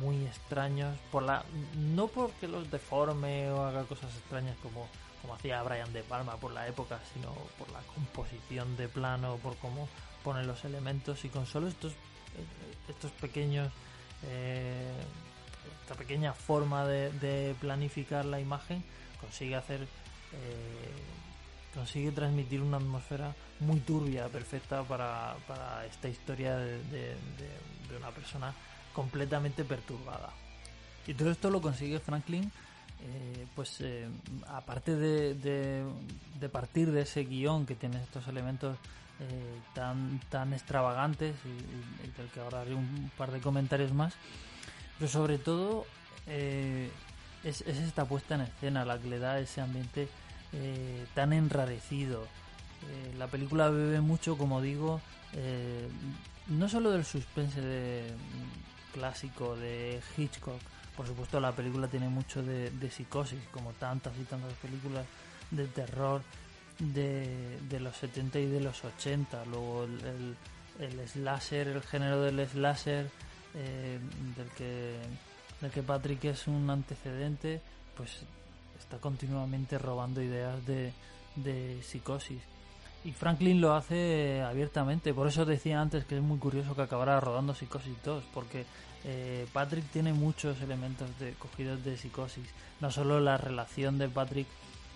muy 0.00 0.24
extraños 0.24 0.98
por 1.10 1.22
la 1.22 1.44
no 1.76 2.08
porque 2.08 2.48
los 2.48 2.70
deforme 2.70 3.50
o 3.50 3.64
haga 3.64 3.84
cosas 3.84 4.14
extrañas 4.16 4.56
como 4.62 4.88
como 5.22 5.34
hacía 5.34 5.62
Brian 5.62 5.92
de 5.92 6.02
Palma 6.02 6.36
por 6.36 6.52
la 6.52 6.66
época 6.66 7.00
sino 7.14 7.32
por 7.58 7.70
la 7.70 7.80
composición 7.94 8.76
de 8.76 8.88
plano 8.88 9.36
por 9.36 9.56
cómo 9.56 9.88
pone 10.24 10.44
los 10.44 10.64
elementos 10.64 11.24
y 11.24 11.28
con 11.28 11.46
solo 11.46 11.68
estos 11.68 11.92
estos 12.88 13.12
pequeños 13.12 13.72
eh, 14.24 14.92
esta 15.86 15.94
pequeña 15.94 16.32
forma 16.32 16.84
de, 16.84 17.54
planificar 17.60 18.24
la 18.24 18.40
imagen 18.40 18.82
consigue 19.20 19.54
hacer 19.54 19.82
eh, 19.82 19.86
consigue 21.72 22.10
transmitir 22.10 22.60
una 22.60 22.78
atmósfera 22.78 23.32
muy 23.60 23.78
turbia 23.78 24.26
perfecta 24.26 24.82
para, 24.82 25.36
para 25.46 25.86
esta 25.86 26.08
historia 26.08 26.56
de, 26.56 26.82
de, 26.82 27.96
una 27.96 28.10
persona 28.10 28.52
completamente 28.92 29.64
perturbada. 29.64 30.30
Y 31.06 31.14
todo 31.14 31.30
esto 31.30 31.50
lo 31.50 31.60
consigue 31.62 32.00
Franklin, 32.00 32.50
eh, 33.00 33.46
pues 33.54 33.80
eh, 33.80 34.08
aparte 34.48 34.96
de, 34.96 35.84
partir 36.50 36.90
de 36.90 37.02
ese 37.02 37.24
guion 37.24 37.64
que 37.64 37.76
tiene 37.76 38.02
estos 38.02 38.26
elementos 38.26 38.76
eh, 39.20 39.60
tan, 39.72 40.20
tan 40.30 40.52
extravagantes 40.52 41.36
y, 41.44 42.18
del 42.18 42.28
que 42.30 42.40
ahora 42.40 42.62
haré 42.62 42.74
un 42.74 43.10
par 43.16 43.30
de 43.30 43.40
comentarios 43.40 43.92
más, 43.92 44.14
pero 44.98 45.10
sobre 45.10 45.38
todo 45.38 45.86
eh, 46.26 46.90
es, 47.44 47.60
es, 47.62 47.78
esta 47.78 48.04
puesta 48.04 48.34
en 48.34 48.42
escena 48.42 48.84
la 48.84 48.98
que 48.98 49.08
le 49.08 49.18
da 49.18 49.38
ese 49.38 49.60
ambiente 49.60 50.08
eh, 50.52 51.06
tan 51.14 51.32
enrarecido. 51.32 52.26
la 53.18 53.26
película 53.26 53.68
bebe 53.68 54.00
mucho, 54.00 54.38
como 54.38 54.60
digo, 54.60 55.00
no 56.48 56.68
solo 56.68 56.90
del 56.92 57.04
suspense 57.04 57.60
de 57.60 58.14
clásico 58.96 59.56
de 59.56 60.00
Hitchcock. 60.16 60.60
Por 60.96 61.06
supuesto, 61.06 61.38
la 61.40 61.52
película 61.52 61.88
tiene 61.88 62.08
mucho 62.08 62.42
de, 62.42 62.90
psicosis, 62.90 63.40
como 63.52 63.72
tantas 63.72 64.16
y 64.18 64.24
tantas 64.24 64.54
películas 64.54 65.04
de 65.50 65.66
terror 65.66 66.22
de, 66.78 67.78
los 67.80 67.94
70 67.96 68.38
y 68.38 68.46
de 68.46 68.60
los 68.60 68.82
80. 68.82 69.44
Luego 69.44 69.84
el, 69.84 70.36
el 70.80 71.08
slasher, 71.08 71.68
el 71.68 71.82
género 71.82 72.22
del 72.22 72.46
slasher, 72.48 73.10
eh, 73.56 73.98
del, 74.36 74.48
que, 74.50 74.96
del 75.60 75.70
que 75.70 75.82
Patrick 75.82 76.24
es 76.24 76.46
un 76.46 76.68
antecedente, 76.70 77.60
pues 77.96 78.22
está 78.78 78.98
continuamente 78.98 79.78
robando 79.78 80.22
ideas 80.22 80.64
de, 80.66 80.92
de 81.36 81.82
psicosis. 81.82 82.42
Y 83.04 83.12
Franklin 83.12 83.60
lo 83.60 83.74
hace 83.74 84.42
abiertamente, 84.42 85.14
por 85.14 85.28
eso 85.28 85.44
decía 85.44 85.80
antes 85.80 86.04
que 86.04 86.16
es 86.16 86.22
muy 86.22 86.38
curioso 86.38 86.74
que 86.74 86.82
acabara 86.82 87.20
rodando 87.20 87.54
Psicosis 87.54 87.94
2, 88.04 88.24
porque 88.34 88.66
eh, 89.04 89.46
Patrick 89.52 89.84
tiene 89.92 90.12
muchos 90.12 90.60
elementos 90.60 91.08
de, 91.20 91.34
cogidos 91.34 91.84
de 91.84 91.96
Psicosis, 91.96 92.48
no 92.80 92.90
solo 92.90 93.20
la 93.20 93.36
relación 93.36 93.98
de 93.98 94.08
Patrick 94.08 94.48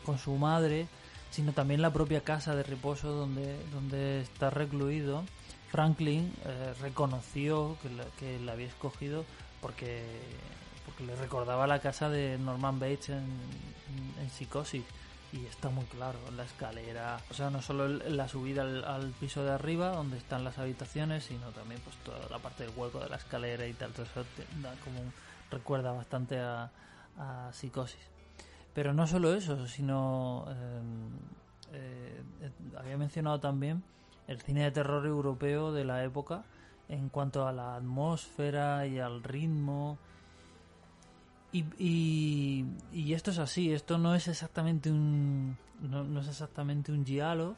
con 0.04 0.18
su 0.18 0.34
madre, 0.34 0.88
sino 1.30 1.52
también 1.52 1.82
la 1.82 1.92
propia 1.92 2.22
casa 2.22 2.56
de 2.56 2.64
reposo 2.64 3.12
donde, 3.12 3.56
donde 3.72 4.22
está 4.22 4.50
recluido. 4.50 5.22
Franklin 5.70 6.32
eh, 6.44 6.74
reconoció 6.80 7.76
que 8.18 8.38
la, 8.40 8.52
había 8.52 8.66
escogido 8.66 9.24
porque, 9.60 10.02
porque 10.84 11.04
le 11.04 11.14
recordaba 11.14 11.66
la 11.66 11.78
casa 11.78 12.08
de 12.08 12.38
Norman 12.38 12.80
Bates 12.80 13.10
en, 13.10 13.24
Psicosis. 14.30 14.84
Y 15.32 15.46
está 15.46 15.70
muy 15.70 15.84
claro 15.84 16.18
la 16.36 16.42
escalera 16.42 17.20
o 17.30 17.34
sea 17.34 17.50
no 17.50 17.62
solo 17.62 17.86
la 17.86 18.26
subida 18.26 18.62
al, 18.62 19.12
piso 19.20 19.44
de 19.44 19.52
arriba 19.52 19.90
donde 19.90 20.18
están 20.18 20.42
las 20.42 20.58
habitaciones 20.58 21.22
sino 21.22 21.50
también 21.50 21.80
pues 21.84 21.94
toda 21.98 22.28
la 22.28 22.40
parte 22.40 22.64
del 22.64 22.76
hueco 22.76 22.98
de 22.98 23.08
la 23.08 23.16
escalera 23.16 23.64
y 23.64 23.72
tal. 23.74 23.92
Eso 23.92 24.24
da 24.60 24.74
como 24.82 25.12
recuerda 25.48 25.92
bastante 25.92 26.40
a, 26.40 26.70
psicosis. 27.52 28.00
Pero 28.74 28.92
no 28.92 29.06
solo 29.06 29.32
eso 29.34 29.68
sino 29.68 30.46
eh, 30.48 32.22
eh, 32.42 32.50
había 32.76 32.96
mencionado 32.96 33.38
también 33.38 33.84
el 34.30 34.40
cine 34.40 34.62
de 34.62 34.70
terror 34.70 35.04
europeo 35.06 35.72
de 35.72 35.84
la 35.84 36.04
época 36.04 36.44
en 36.88 37.08
cuanto 37.08 37.48
a 37.48 37.52
la 37.52 37.74
atmósfera 37.74 38.86
y 38.86 39.00
al 39.00 39.24
ritmo. 39.24 39.98
Y, 41.52 42.64
y, 42.92 43.12
esto 43.12 43.32
es 43.32 43.38
así, 43.40 43.72
esto 43.72 43.98
no 43.98 44.14
es 44.14 44.28
exactamente 44.28 44.88
un 44.88 45.56
no, 45.80 46.04
no, 46.04 46.20
es 46.20 46.28
exactamente 46.28 46.92
un 46.92 47.04
giallo, 47.04 47.56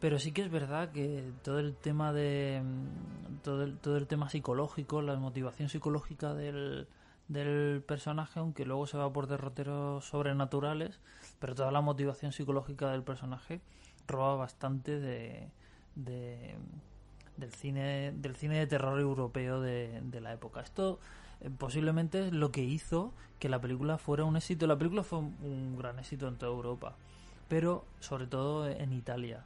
pero 0.00 0.18
sí 0.18 0.32
que 0.32 0.42
es 0.42 0.50
verdad 0.50 0.90
que 0.90 1.30
todo 1.44 1.60
el 1.60 1.76
tema 1.76 2.12
de 2.12 2.60
todo 3.44 3.62
el, 3.62 3.78
todo 3.78 3.96
el 3.96 4.08
tema 4.08 4.28
psicológico, 4.28 5.00
la 5.00 5.14
motivación 5.14 5.68
psicológica 5.68 6.34
del, 6.34 6.88
del 7.28 7.84
personaje, 7.86 8.40
aunque 8.40 8.64
luego 8.64 8.88
se 8.88 8.98
va 8.98 9.12
por 9.12 9.28
derroteros 9.28 10.04
sobrenaturales, 10.06 10.98
pero 11.38 11.54
toda 11.54 11.70
la 11.70 11.82
motivación 11.82 12.32
psicológica 12.32 12.90
del 12.90 13.04
personaje 13.04 13.60
roba 14.08 14.34
bastante 14.34 14.98
de, 14.98 15.52
de 15.96 16.54
del 17.36 17.52
cine 17.52 18.12
del 18.12 18.36
cine 18.36 18.58
de 18.58 18.66
terror 18.66 19.00
europeo 19.00 19.60
de, 19.60 20.20
la 20.20 20.32
época. 20.32 20.60
Esto 20.60 21.00
eh, 21.40 21.50
posiblemente 21.56 22.28
es 22.28 22.32
lo 22.32 22.52
que 22.52 22.62
hizo 22.62 23.12
que 23.38 23.48
la 23.48 23.60
película 23.60 23.98
fuera 23.98 24.24
un 24.24 24.36
éxito. 24.36 24.66
La 24.66 24.78
película 24.78 25.02
fue 25.02 25.18
un 25.18 25.76
gran 25.76 25.98
éxito 25.98 26.28
en 26.28 26.36
toda 26.36 26.52
Europa, 26.52 26.94
pero 27.48 27.84
sobre 28.00 28.26
todo 28.26 28.68
en 28.68 28.92
Italia. 28.92 29.44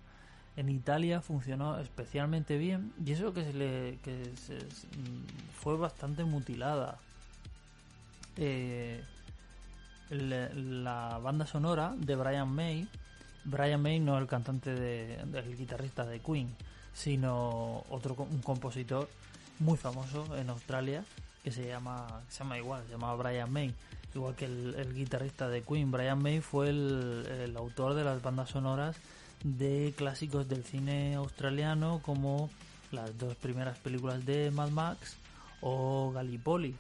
En 0.57 0.69
Italia 0.69 1.21
funcionó 1.21 1.79
especialmente 1.79 2.59
bien 2.59 2.93
y 3.05 3.13
eso 3.13 3.33
que 3.33 3.45
se 3.45 3.53
le 3.53 3.99
que 4.03 4.33
mm, 4.33 5.55
fue 5.55 5.77
bastante 5.77 6.25
mutilada. 6.25 6.99
Eh, 8.37 9.03
la, 10.11 10.49
la, 10.49 11.19
banda 11.19 11.47
sonora 11.47 11.95
de 11.97 12.17
Brian 12.17 12.49
May, 12.49 12.89
Brian 13.51 13.83
May 13.83 14.01
no 14.01 14.19
el 14.19 14.27
cantante 14.27 14.75
de, 14.75 15.15
el 15.15 15.57
guitarrista 15.57 16.05
de 16.05 16.21
Queen, 16.21 16.55
sino 16.93 17.85
otro 17.91 18.15
un 18.19 18.43
compositor 18.43 19.09
muy 19.59 19.77
famoso 19.77 20.37
en 20.37 20.51
Australia 20.51 21.05
que 21.43 21.51
se 21.51 21.67
llama 21.67 22.23
se 22.29 22.41
llama 22.41 22.59
igual, 22.59 22.83
se 22.85 22.93
llama 22.93 23.15
Brian 23.15 23.51
May, 23.53 23.75
igual 24.15 24.35
que 24.35 24.45
el, 24.45 24.75
el 24.77 24.95
guitarrista 24.95 25.49
de 25.49 25.63
Queen. 25.63 25.91
Brian 25.91 26.23
May 26.23 26.41
fue 26.41 26.69
el, 26.69 27.55
autor 27.57 27.95
de 27.95 28.05
las 28.05 28.23
bandas 28.23 28.51
sonoras 28.51 28.97
de 29.45 29.95
clásicos 29.97 30.49
del 30.49 30.65
cine 30.65 31.15
australiano 31.15 32.01
como 32.03 32.51
las 32.91 33.17
dos 33.19 33.37
primeras 33.37 33.79
películas 33.79 34.27
de 34.27 34.51
Mad 34.51 34.71
Max 34.71 35.17
o 35.61 36.13
Gallipoli. 36.13 36.75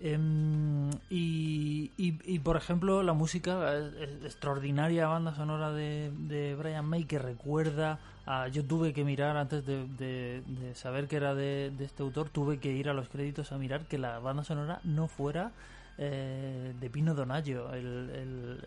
Em, 0.00 0.90
y, 1.08 1.90
y, 1.96 2.38
por 2.40 2.56
ejemplo, 2.56 3.02
la 3.02 3.14
música, 3.14 3.78
extraordinaria 4.24 5.06
banda 5.06 5.34
sonora 5.34 5.72
de, 5.72 6.12
de, 6.14 6.54
Brian 6.54 6.84
May 6.84 7.04
que 7.04 7.18
recuerda 7.18 7.98
a. 8.26 8.48
Yo 8.48 8.62
tuve 8.64 8.92
que 8.92 9.04
mirar 9.04 9.38
antes 9.38 9.64
de, 9.64 10.42
saber 10.74 11.08
que 11.08 11.16
era 11.16 11.34
de, 11.34 11.72
este 11.80 12.02
autor, 12.02 12.28
tuve 12.28 12.58
que 12.58 12.72
ir 12.72 12.90
a 12.90 12.92
los 12.94 13.08
créditos 13.08 13.52
a 13.52 13.58
mirar 13.58 13.86
que 13.86 13.96
la 13.96 14.18
banda 14.18 14.44
sonora 14.44 14.80
no 14.84 15.08
fuera 15.08 15.52
eh, 15.96 16.74
de 16.78 16.90
Pino 16.90 17.14
Donaggio, 17.14 17.72
el, 17.72 18.60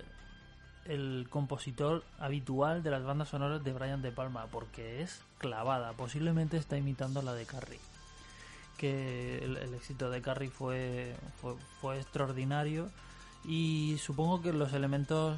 el, 0.85 1.27
compositor 1.29 2.03
habitual 2.17 2.81
de 2.81 2.89
las 2.89 3.03
bandas 3.03 3.29
sonoras 3.29 3.63
de 3.63 3.71
Brian 3.71 4.01
De 4.01 4.11
Palma, 4.11 4.47
porque 4.51 5.03
es 5.03 5.21
clavada. 5.37 5.93
Posiblemente 5.93 6.57
está 6.57 6.75
imitando 6.75 7.21
la 7.21 7.33
de 7.33 7.45
Carrie 7.45 7.79
que 8.79 9.39
el, 9.43 9.73
éxito 9.75 10.09
de 10.09 10.21
Carrie 10.21 10.49
fue, 10.49 11.15
fue, 11.81 11.97
extraordinario 11.97 12.89
y 13.43 13.97
supongo 14.01 14.41
que 14.41 14.53
los 14.53 14.73
elementos 14.73 15.37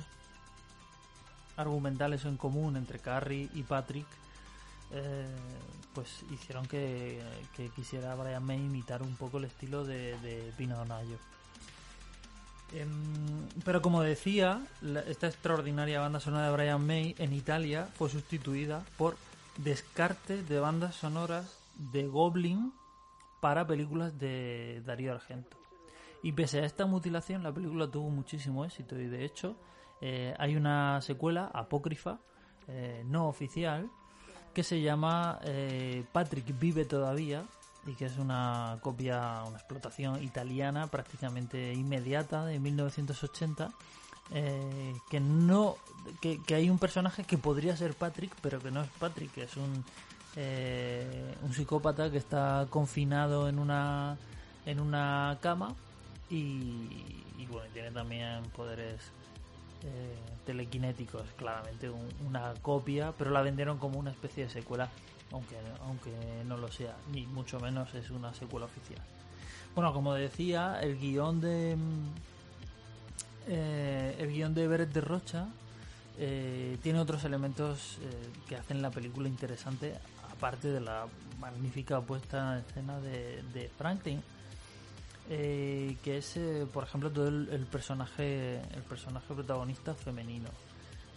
argumentales 1.57 2.23
en 2.25 2.37
común 2.37 2.77
entre 2.77 2.99
Carrie 2.99 3.49
y 3.53 3.63
Patrick 3.63 4.05
eh, 4.91 5.25
pues 5.93 6.23
hicieron 6.31 6.67
que, 6.67 7.21
quisiera 7.75 8.13
Brian 8.15 8.43
May 8.43 8.57
imitar 8.57 9.01
un 9.01 9.15
poco 9.15 9.39
el 9.39 9.45
estilo 9.45 9.83
de, 9.83 10.17
de 10.19 10.53
Pino. 10.57 10.77
Em, 12.73 13.47
pero 13.65 13.81
como 13.81 14.01
decía, 14.01 14.61
esta 15.07 15.27
extraordinaria 15.27 15.99
banda 15.99 16.19
sonora 16.19 16.45
de 16.45 16.53
Brian 16.53 16.85
May 16.85 17.15
en 17.17 17.33
Italia 17.33 17.89
fue 17.97 18.09
sustituida 18.09 18.85
por 18.97 19.17
descartes 19.57 20.47
de 20.47 20.59
bandas 20.59 20.95
sonoras 20.95 21.57
de 21.91 22.07
Goblin 22.07 22.71
para 23.41 23.67
películas 23.67 24.17
de 24.17 24.81
Darío 24.85 25.11
Argento. 25.11 25.57
Y 26.23 26.31
pese 26.31 26.61
a 26.61 26.65
esta 26.65 26.85
mutilación, 26.85 27.43
la 27.43 27.51
película 27.51 27.89
tuvo 27.89 28.09
muchísimo 28.09 28.63
éxito 28.63 28.97
y 28.97 29.07
de 29.07 29.25
hecho 29.25 29.55
eh, 29.99 30.33
hay 30.37 30.55
una 30.55 31.01
secuela 31.01 31.49
apócrifa, 31.51 32.19
eh, 32.67 33.03
no 33.05 33.27
oficial, 33.27 33.89
que 34.53 34.63
se 34.63 34.81
llama 34.81 35.39
eh, 35.43 36.05
Patrick 36.11 36.57
vive 36.59 36.85
todavía 36.85 37.43
y 37.87 37.95
que 37.95 38.05
es 38.05 38.17
una 38.17 38.77
copia, 38.81 39.43
una 39.47 39.57
explotación 39.57 40.21
italiana 40.23 40.87
prácticamente 40.87 41.73
inmediata 41.73 42.45
de 42.45 42.59
1980. 42.59 43.71
que 45.09 45.19
no 45.19 45.75
que, 46.21 46.41
que, 46.43 46.55
hay 46.55 46.69
un 46.69 46.77
personaje 46.79 47.23
que 47.23 47.37
podría 47.37 47.75
ser 47.75 47.95
Patrick 47.95 48.33
pero 48.41 48.59
que 48.59 48.71
no 48.71 48.81
es 48.81 48.89
Patrick 48.97 49.37
es 49.39 49.57
un 49.57 49.83
eh, 50.37 51.35
un 51.43 51.53
psicópata 51.53 52.09
que 52.09 52.17
está 52.17 52.65
confinado 52.69 53.49
en 53.49 53.59
una 53.59 54.17
en 54.65 54.79
una 54.79 55.37
cama 55.41 55.75
y, 56.29 56.87
bueno 57.49 57.69
tiene 57.73 57.91
también 57.91 58.41
poderes 58.55 59.01
eh, 59.83 60.15
telequinéticos 60.45 61.23
claramente 61.35 61.91
una 62.25 62.53
copia 62.61 63.13
pero 63.17 63.31
la 63.31 63.41
vendieron 63.41 63.77
como 63.77 63.99
una 63.99 64.11
especie 64.11 64.45
de 64.45 64.49
secuela 64.49 64.89
aunque 65.33 65.57
aunque 65.85 66.11
no 66.45 66.55
lo 66.55 66.71
sea 66.71 66.95
ni 67.11 67.25
mucho 67.25 67.59
menos 67.59 67.93
es 67.93 68.09
una 68.09 68.33
secuela 68.33 68.67
oficial. 68.67 69.01
Bueno 69.75 69.91
como 69.91 70.13
decía 70.13 70.79
el 70.81 70.97
guion 70.97 71.41
de 71.41 71.75
eh, 73.49 74.15
el 74.17 74.31
guion 74.31 74.53
de 74.53 74.67
Beret 74.67 74.93
de 74.93 75.01
Rocha 75.01 75.47
tiene 76.83 76.99
otros 76.99 77.23
elementos 77.23 77.97
que 78.47 78.55
hacen 78.55 78.83
la 78.83 78.91
película 78.91 79.27
interesante 79.27 79.95
parte 80.41 80.67
de 80.69 80.81
la 80.81 81.07
magnífica 81.39 82.01
puesta 82.01 82.57
en 82.57 82.65
escena 82.65 82.99
de, 82.99 83.69
Franklin. 83.77 84.21
Eh, 85.29 85.95
que 86.03 86.17
es 86.17 86.35
eh, 86.35 86.65
por 86.73 86.83
ejemplo 86.83 87.09
todo 87.09 87.27
el, 87.27 87.67
personaje 87.71 88.59
el 88.73 88.81
personaje 88.89 89.33
protagonista 89.33 89.93
femenino 89.93 90.49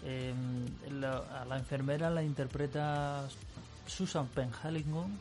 em, 0.05 0.67
a 1.03 1.45
la 1.47 1.57
enfermera 1.59 2.11
la 2.11 2.23
interpreta 2.23 3.27
Susan 3.87 4.29
Penhallingham 4.29 5.19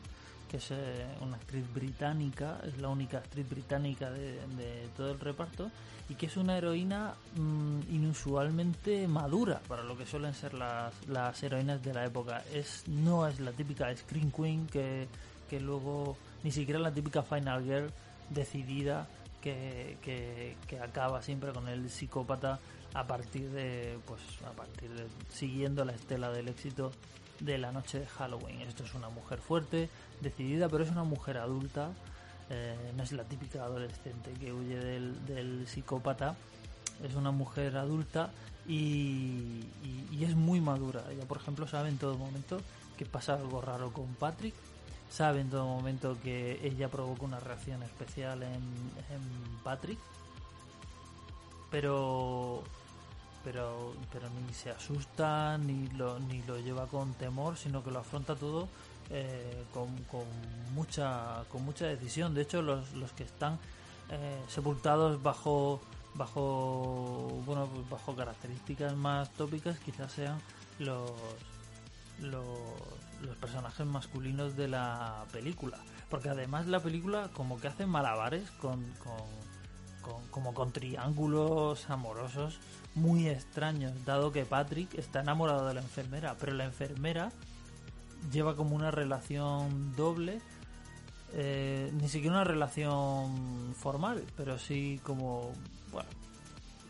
que 0.50 0.58
es 0.58 0.70
eh, 0.70 1.06
una 1.20 1.36
actriz 1.36 1.64
británica, 1.72 2.60
es 2.64 2.78
la 2.78 2.88
única 2.88 3.18
actriz 3.18 3.48
británica 3.48 4.10
de, 4.10 4.88
todo 4.96 5.10
el 5.10 5.20
reparto, 5.20 5.70
y 6.08 6.14
que 6.14 6.26
es 6.26 6.36
una 6.36 6.56
heroína 6.56 7.14
mm, 7.36 7.80
inusualmente 7.90 9.08
madura 9.08 9.60
para 9.66 9.82
lo 9.82 9.96
que 9.96 10.06
suelen 10.06 10.34
ser 10.34 10.54
las, 10.54 10.92
las 11.08 11.42
heroínas 11.42 11.82
de 11.82 11.94
la 11.94 12.04
época. 12.04 12.42
Es, 12.52 12.86
no 12.88 13.26
es 13.26 13.40
la 13.40 13.52
típica 13.52 13.94
Screen 13.96 14.30
Queen 14.30 14.66
que, 14.66 15.08
que 15.48 15.60
luego, 15.60 16.16
ni 16.42 16.50
siquiera 16.50 16.78
la 16.78 16.92
típica 16.92 17.22
Final 17.22 17.64
Girl 17.64 17.90
decidida 18.30 19.06
que, 19.40 19.98
que, 20.02 20.56
que, 20.66 20.80
acaba 20.80 21.22
siempre 21.22 21.52
con 21.52 21.68
el 21.68 21.90
psicópata 21.90 22.58
a 22.94 23.06
partir 23.06 23.50
de 23.50 23.98
pues 24.06 24.20
a 24.46 24.52
partir 24.52 24.88
de 24.90 25.06
siguiendo 25.28 25.84
la 25.84 25.92
estela 25.92 26.30
del 26.30 26.48
éxito 26.48 26.92
de 27.44 27.58
la 27.58 27.72
noche 27.72 28.00
de 28.00 28.06
Halloween. 28.06 28.60
Esto 28.62 28.84
es 28.84 28.94
una 28.94 29.08
mujer 29.08 29.38
fuerte, 29.38 29.88
decidida, 30.20 30.68
pero 30.68 30.84
es 30.84 30.90
una 30.90 31.04
mujer 31.04 31.38
adulta. 31.38 31.90
Eh, 32.50 32.92
no 32.96 33.02
es 33.02 33.12
la 33.12 33.24
típica 33.24 33.64
adolescente 33.64 34.32
que 34.34 34.52
huye 34.52 34.76
del, 34.76 35.66
psicópata. 35.66 36.36
Es 37.02 37.14
una 37.14 37.30
mujer 37.30 37.76
adulta 37.76 38.30
y, 38.66 39.64
es 40.20 40.34
muy 40.34 40.60
madura. 40.60 41.04
Ella, 41.10 41.26
por 41.26 41.36
ejemplo, 41.36 41.66
sabe 41.66 41.90
en 41.90 41.98
todo 41.98 42.16
momento 42.16 42.60
que 42.96 43.04
pasa 43.04 43.34
algo 43.34 43.60
raro 43.60 43.92
con 43.92 44.14
Patrick. 44.14 44.54
Sabe 45.10 45.40
en 45.40 45.50
todo 45.50 45.66
momento 45.66 46.16
que 46.22 46.66
ella 46.66 46.88
provoca 46.88 47.24
una 47.24 47.40
reacción 47.40 47.82
especial 47.82 48.42
en, 48.42 48.52
en 48.52 49.58
Patrick. 49.62 49.98
Pero 51.70 52.62
pero, 53.44 53.94
pero 54.12 54.28
ni 54.46 54.52
se 54.54 54.70
asusta 54.70 55.58
ni 55.58 55.88
lo, 55.90 56.18
ni 56.18 56.42
lo 56.42 56.58
lleva 56.58 56.86
con 56.86 57.12
temor, 57.14 57.56
sino 57.56 57.84
que 57.84 57.90
lo 57.90 58.00
afronta 58.00 58.34
todo 58.34 58.68
eh, 59.10 59.64
con, 59.72 59.88
mucha, 60.74 61.44
con 61.52 61.64
mucha 61.64 61.86
decisión. 61.86 62.34
De 62.34 62.42
hecho, 62.42 62.62
los, 62.62 62.92
los 62.94 63.12
que 63.12 63.24
están 63.24 63.58
eh, 64.10 64.42
sepultados 64.48 65.22
bajo 65.22 65.80
bajo 66.14 67.42
bueno 67.44 67.68
bajo 67.90 68.14
características 68.14 68.94
más 68.94 69.30
tópicas 69.30 69.76
quizás 69.80 70.12
sean 70.12 70.38
los, 70.78 71.10
los, 72.20 72.46
los 73.20 73.36
personajes 73.38 73.84
masculinos 73.84 74.56
de 74.56 74.68
la 74.68 75.24
película 75.32 75.78
porque 76.08 76.28
además 76.28 76.66
la 76.66 76.78
película 76.78 77.30
como 77.32 77.60
que 77.60 77.66
hace 77.66 77.86
malabares 77.86 78.48
con, 78.60 78.84
con 79.02 79.43
como 80.30 80.54
con 80.54 80.72
triángulos 80.72 81.88
amorosos 81.90 82.58
muy 82.94 83.28
extraños, 83.28 83.92
dado 84.04 84.32
que 84.32 84.44
Patrick 84.44 84.94
está 84.94 85.20
enamorado 85.20 85.66
de 85.66 85.74
la 85.74 85.80
enfermera, 85.80 86.36
pero 86.38 86.52
la 86.52 86.64
enfermera 86.64 87.30
lleva 88.32 88.56
como 88.56 88.76
una 88.76 88.90
relación 88.90 89.94
doble, 89.96 90.40
eh, 91.32 91.90
ni 91.94 92.08
siquiera 92.08 92.36
una 92.36 92.44
relación 92.44 93.74
formal, 93.76 94.24
pero 94.36 94.58
sí 94.58 95.00
como, 95.02 95.52
bueno, 95.90 96.08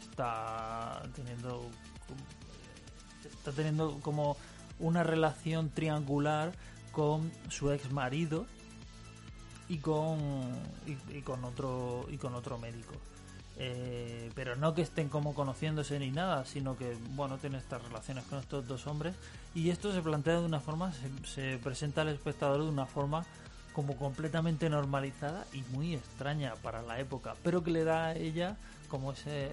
está 0.02 1.02
teniendo, 1.14 1.66
está 3.24 3.52
teniendo 3.52 3.98
como 4.00 4.36
una 4.78 5.02
relación 5.02 5.70
triangular 5.70 6.52
con 6.92 7.32
su 7.48 7.70
ex 7.72 7.90
marido 7.90 8.46
y 9.68 9.78
con 9.78 10.52
y 11.12 11.20
con 11.22 11.44
otro 11.44 12.06
y 12.10 12.18
con 12.18 12.34
otro 12.34 12.58
médico. 12.58 12.94
Eh, 13.56 14.32
pero 14.34 14.56
no 14.56 14.74
que 14.74 14.82
estén 14.82 15.08
como 15.08 15.32
conociéndose 15.34 15.98
ni 15.98 16.10
nada, 16.10 16.44
sino 16.44 16.76
que, 16.76 16.96
bueno, 17.10 17.38
tiene 17.38 17.58
estas 17.58 17.82
relaciones 17.82 18.24
con 18.24 18.40
estos 18.40 18.66
dos 18.66 18.86
hombres. 18.86 19.14
Y 19.54 19.70
esto 19.70 19.92
se 19.92 20.02
plantea 20.02 20.40
de 20.40 20.46
una 20.46 20.60
forma, 20.60 20.92
se, 21.24 21.58
presenta 21.58 22.02
al 22.02 22.08
espectador 22.08 22.62
de 22.62 22.68
una 22.68 22.86
forma 22.86 23.24
como 23.72 23.96
completamente 23.96 24.68
normalizada 24.68 25.46
y 25.52 25.62
muy 25.74 25.94
extraña 25.94 26.54
para 26.56 26.82
la 26.82 27.00
época, 27.00 27.34
pero 27.42 27.62
que 27.62 27.70
le 27.70 27.84
da 27.84 28.06
a 28.06 28.14
ella 28.14 28.56
como 28.88 29.12
ese, 29.12 29.50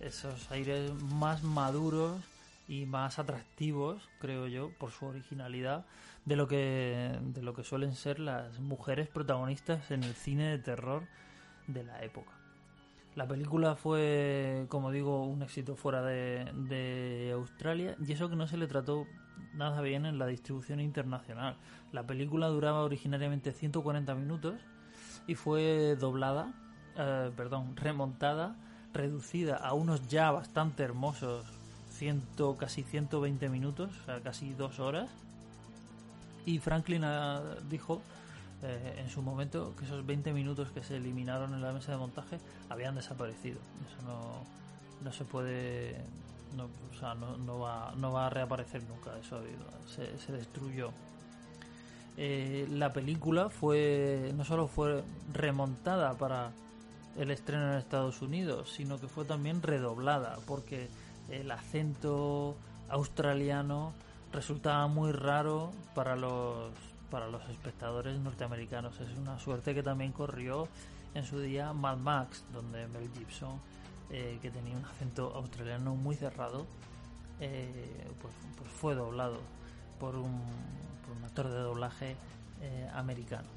esos 0.00 0.50
aires 0.50 0.92
más 1.02 1.42
maduros 1.42 2.20
y 2.68 2.86
más 2.86 3.18
atractivos, 3.18 4.08
creo 4.18 4.46
yo, 4.46 4.70
por 4.78 4.90
su 4.90 5.06
originalidad, 5.06 5.86
de 6.24 6.36
lo 6.36 6.48
que, 6.48 7.18
de 7.22 7.42
lo 7.42 7.54
que 7.54 7.62
suelen 7.62 7.94
ser 7.94 8.18
las 8.18 8.58
mujeres 8.58 9.08
protagonistas 9.08 9.90
en 9.90 10.02
el 10.02 10.14
cine 10.14 10.50
de 10.50 10.58
terror 10.58 11.04
de 11.66 11.84
la 11.84 12.02
época. 12.02 12.32
La 13.16 13.26
película 13.26 13.76
fue, 13.76 14.66
como 14.68 14.90
digo, 14.90 15.24
un 15.24 15.42
éxito 15.42 15.74
fuera 15.74 16.02
de, 16.02 17.30
Australia 17.32 17.96
y 18.06 18.12
eso 18.12 18.28
que 18.28 18.36
no 18.36 18.46
se 18.46 18.58
le 18.58 18.66
trató 18.66 19.06
nada 19.54 19.80
bien 19.80 20.04
en 20.04 20.18
la 20.18 20.26
distribución 20.26 20.80
internacional. 20.80 21.56
La 21.92 22.06
película 22.06 22.48
duraba 22.48 22.82
originariamente 22.82 23.52
140 23.52 24.14
minutos 24.14 24.54
y 25.26 25.34
fue 25.34 25.96
doblada, 25.96 26.52
eh, 26.96 27.30
perdón, 27.34 27.74
remontada, 27.76 28.56
reducida 28.92 29.56
a 29.56 29.72
unos 29.72 30.08
ya 30.08 30.30
bastante 30.30 30.82
hermosos 30.82 31.55
ciento, 31.96 32.56
casi 32.56 32.82
120 32.82 33.48
minutos, 33.48 33.90
o 34.02 34.04
sea, 34.04 34.20
casi 34.20 34.52
dos 34.52 34.78
horas. 34.78 35.10
Y 36.44 36.58
Franklin 36.58 37.04
ah, 37.04 37.40
dijo 37.68 38.02
eh, 38.62 38.96
en 38.98 39.10
su 39.10 39.22
momento 39.22 39.74
que 39.78 39.84
esos 39.84 40.06
20 40.06 40.32
minutos 40.32 40.70
que 40.70 40.82
se 40.82 40.96
eliminaron 40.96 41.54
en 41.54 41.62
la 41.62 41.72
mesa 41.72 41.92
de 41.92 41.98
montaje 41.98 42.38
habían 42.68 42.94
desaparecido. 42.94 43.58
Eso 43.88 44.06
no, 44.06 44.44
no 45.02 45.12
se 45.12 45.24
puede, 45.24 45.96
no, 46.56 46.64
o 46.64 46.98
sea, 46.98 47.14
no, 47.14 47.36
no, 47.36 47.58
va, 47.58 47.92
no 47.96 48.12
va 48.12 48.26
a 48.26 48.30
reaparecer 48.30 48.82
nunca, 48.84 49.18
eso 49.18 49.40
se, 49.86 50.18
se 50.18 50.32
destruyó. 50.32 50.92
Eh, 52.18 52.66
la 52.70 52.94
película 52.94 53.50
fue 53.50 54.32
no 54.34 54.44
solo 54.44 54.68
fue 54.68 55.04
remontada 55.34 56.14
para 56.14 56.50
el 57.18 57.30
estreno 57.30 57.72
en 57.72 57.78
Estados 57.78 58.22
Unidos, 58.22 58.72
sino 58.74 58.98
que 58.98 59.06
fue 59.06 59.24
también 59.24 59.62
redoblada, 59.62 60.38
porque 60.46 60.88
el 61.30 61.50
acento 61.50 62.56
australiano 62.88 63.92
resultaba 64.32 64.86
muy 64.86 65.12
raro 65.12 65.72
para 65.94 66.16
los 66.16 66.70
para 67.10 67.28
los 67.28 67.48
espectadores 67.48 68.18
norteamericanos. 68.18 69.00
Es 69.00 69.16
una 69.16 69.38
suerte 69.38 69.74
que 69.74 69.82
también 69.82 70.12
corrió 70.12 70.68
en 71.14 71.24
su 71.24 71.40
día 71.40 71.72
Mad 71.72 71.98
Max, 71.98 72.44
donde 72.52 72.86
Mel 72.88 73.08
Gibson, 73.16 73.60
eh, 74.10 74.38
que 74.42 74.50
tenía 74.50 74.76
un 74.76 74.84
acento 74.84 75.32
australiano 75.34 75.94
muy 75.94 76.16
cerrado, 76.16 76.66
eh, 77.40 78.06
pues, 78.20 78.34
pues, 78.56 78.70
fue 78.70 78.94
doblado 78.94 79.38
por 79.98 80.16
un, 80.16 80.42
por 81.06 81.16
un 81.16 81.24
actor 81.24 81.48
de 81.48 81.58
doblaje 81.58 82.16
eh, 82.60 82.90
americano. 82.94 83.48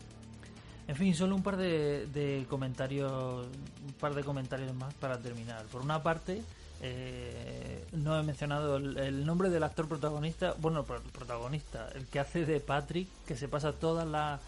En 0.88 0.95
fin, 0.95 1.13
solo 1.13 1.36
un 1.36 1.43
par 1.43 1.58
de, 1.58 2.08
de, 2.08 2.45
comentarios, 2.49 3.45
un 3.86 3.93
par 3.99 4.15
de 4.15 4.23
comentarios 4.23 4.73
más 4.73 4.93
para 4.95 5.19
terminar. 5.19 5.65
Por 5.65 5.82
una 5.82 6.01
parte, 6.01 6.41
eh, 6.81 7.85
no 7.91 8.17
he 8.17 8.23
mencionado 8.23 8.77
el, 8.77 9.25
nombre 9.25 9.49
del 9.49 9.63
actor 9.63 9.87
protagonista, 9.87 10.55
bueno, 10.59 10.85
protagonista, 10.85 11.89
el 11.95 12.05
que 12.05 12.19
hace 12.19 12.45
de 12.45 12.59
Patrick, 12.59 13.07
que 13.27 13.35
se 13.35 13.47
pasa 13.47 13.73
toda 13.73 14.05
la 14.05 14.39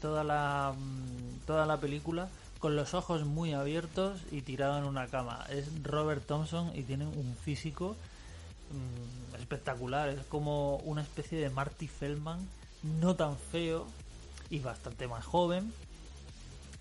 toda 0.00 0.24
la 0.24 0.74
mm, 0.76 1.46
toda 1.46 1.64
la 1.66 1.78
película 1.78 2.28
con 2.58 2.74
los 2.74 2.94
ojos 2.94 3.24
muy 3.24 3.52
abiertos 3.52 4.20
y 4.32 4.42
tirado 4.42 4.78
en 4.78 4.84
una 4.84 5.06
cama. 5.06 5.44
Es 5.50 5.66
Robert 5.84 6.26
Thompson 6.26 6.72
y 6.74 6.82
tiene 6.82 7.06
un 7.06 7.36
físico 7.36 7.96
mm, 8.72 9.36
espectacular, 9.36 10.08
es 10.08 10.24
como 10.26 10.76
una 10.78 11.02
especie 11.02 11.38
de 11.38 11.50
Marty 11.50 11.86
Feldman, 11.86 12.40
no 13.00 13.14
tan 13.14 13.36
feo 13.36 13.86
y 14.50 14.58
bastante 14.58 15.06
más 15.06 15.24
joven 15.24 15.72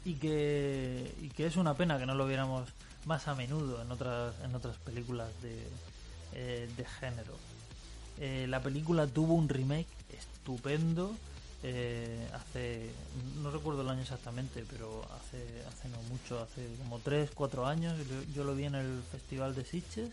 y 0.03 0.15
que 0.15 1.13
y 1.21 1.29
que 1.29 1.45
es 1.45 1.57
una 1.57 1.75
pena 1.75 1.97
que 1.99 2.05
no 2.05 2.15
lo 2.15 2.25
viéramos 2.25 2.69
más 3.05 3.27
a 3.27 3.35
menudo 3.35 3.81
en 3.81 3.91
otras, 3.91 4.33
en 4.43 4.55
otras 4.55 4.77
películas 4.77 5.29
de, 5.41 5.63
eh, 6.33 6.69
de 6.75 6.85
género. 6.85 7.35
Eh, 8.19 8.45
la 8.49 8.61
película 8.61 9.07
tuvo 9.07 9.33
un 9.33 9.49
remake 9.49 9.87
estupendo 10.09 11.13
eh, 11.67 12.27
hace, 12.33 12.91
no 13.41 13.49
recuerdo 13.49 13.81
el 13.81 13.89
año 13.89 14.01
exactamente, 14.01 14.63
pero 14.69 15.03
hace, 15.17 15.63
hace 15.67 15.89
no 15.89 15.99
mucho, 16.09 16.39
hace 16.39 16.67
como 16.83 16.99
3, 16.99 17.31
4 17.33 17.65
años, 17.65 17.97
yo 18.35 18.43
lo 18.43 18.53
vi 18.53 18.65
en 18.65 18.75
el 18.75 19.01
Festival 19.11 19.55
de 19.55 19.65
Sitges 19.65 20.11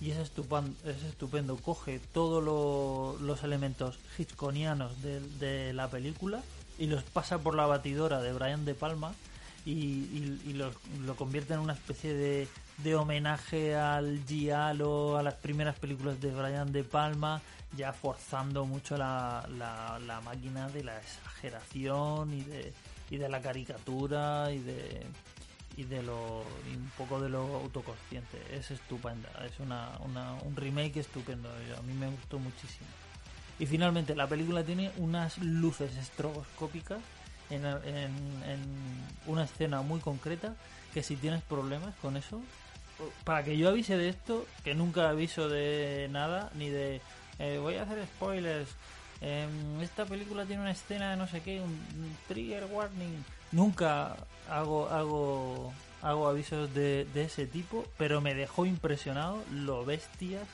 y 0.00 0.12
es 0.12 0.16
estupendo, 0.16 0.74
es 0.88 1.02
estupendo. 1.02 1.56
coge 1.56 2.00
todos 2.14 3.20
los 3.20 3.44
elementos 3.44 3.98
hitchconianos 4.16 5.02
de, 5.02 5.20
de 5.20 5.74
la 5.74 5.90
película 5.90 6.42
y 6.78 6.86
los 6.86 7.02
pasa 7.02 7.38
por 7.38 7.54
la 7.54 7.66
batidora 7.66 8.22
de 8.22 8.32
Brian 8.32 8.64
De 8.64 8.74
Palma 8.74 9.12
y, 9.70 10.54
lo, 10.54 11.16
convierte 11.16 11.54
en 11.54 11.60
una 11.60 11.74
especie 11.74 12.14
de, 12.14 12.94
homenaje 12.94 13.76
al 13.76 14.24
Giallo, 14.24 15.18
a 15.18 15.22
las 15.22 15.34
primeras 15.34 15.78
películas 15.78 16.20
de 16.20 16.30
Brian 16.30 16.72
De 16.72 16.84
Palma, 16.84 17.42
ya 17.76 17.92
forzando 17.92 18.64
mucho 18.64 18.96
la, 18.96 19.46
la, 19.58 20.20
máquina 20.22 20.68
de 20.68 20.84
la 20.84 20.98
exageración 20.98 22.32
y 22.32 22.42
de, 22.44 22.72
y 23.10 23.18
de 23.18 23.28
la 23.28 23.42
caricatura 23.42 24.50
y 24.52 24.58
de 24.58 25.06
y 25.76 25.84
de 25.84 26.02
lo 26.02 26.40
un 26.40 26.90
poco 26.96 27.20
de 27.20 27.28
lo 27.28 27.56
autoconsciente. 27.56 28.38
Es 28.50 28.70
estupenda 28.72 29.28
es 29.46 29.60
una, 29.60 29.90
una, 30.00 30.34
un 30.42 30.56
remake 30.56 30.96
estupendo 30.96 31.48
a 31.48 31.82
mí 31.82 31.92
me 31.92 32.08
gustó 32.08 32.38
muchísimo. 32.38 32.88
Y 33.60 33.66
finalmente 33.66 34.16
la 34.16 34.26
película 34.26 34.64
tiene 34.64 34.90
unas 34.96 35.38
luces 35.38 35.96
estroboscópicas 35.96 36.98
en, 37.50 38.58
una 39.26 39.44
escena 39.44 39.82
muy 39.82 40.00
concreta 40.00 40.54
que 40.94 41.02
si 41.02 41.16
tienes 41.16 41.42
problemas 41.42 41.94
con 42.00 42.16
eso, 42.16 42.40
para 43.24 43.44
que 43.44 43.56
yo 43.56 43.68
avise 43.68 43.96
de 43.96 44.08
esto, 44.08 44.46
que 44.64 44.74
nunca 44.74 45.08
aviso 45.08 45.48
de 45.48 46.08
nada, 46.10 46.50
ni 46.54 46.70
de 46.70 47.00
eh, 47.38 47.58
voy 47.60 47.76
a 47.76 47.82
hacer 47.82 48.04
spoilers, 48.06 48.68
em, 49.20 49.80
esta 49.80 50.04
película 50.06 50.44
tiene 50.44 50.62
una 50.62 50.72
escena 50.72 51.10
de 51.10 51.16
no 51.16 51.28
sé 51.28 51.42
qué, 51.42 51.60
un, 51.60 52.16
trigger 52.26 52.64
warning, 52.70 53.24
nunca 53.52 54.16
hago, 54.50 54.88
hago, 54.88 55.72
hago 56.02 56.28
avisos 56.28 56.72
de, 56.74 57.06
de 57.14 57.24
ese 57.24 57.46
tipo, 57.46 57.84
pero 57.98 58.20
me 58.20 58.34
dejó 58.34 58.66
impresionado 58.66 59.44
lo 59.52 59.84
bestias 59.84 60.48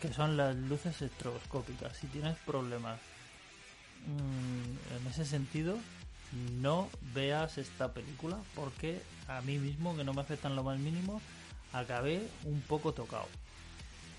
que 0.00 0.12
son 0.12 0.36
las 0.36 0.56
luces 0.56 1.00
estroboscópicas. 1.02 1.96
Si 1.96 2.06
tienes 2.06 2.36
problemas 2.46 2.98
mm, 4.06 4.96
en 4.96 5.06
ese 5.08 5.26
sentido, 5.26 5.76
no 6.60 6.88
veas 7.14 7.58
esta 7.58 7.92
película 7.92 8.38
porque 8.54 9.00
a 9.28 9.40
mí 9.42 9.58
mismo, 9.58 9.96
que 9.96 10.04
no 10.04 10.12
me 10.12 10.20
afectan 10.20 10.56
lo 10.56 10.62
más 10.62 10.78
mínimo, 10.78 11.20
acabé 11.72 12.26
un 12.44 12.60
poco 12.62 12.92
tocado. 12.92 13.26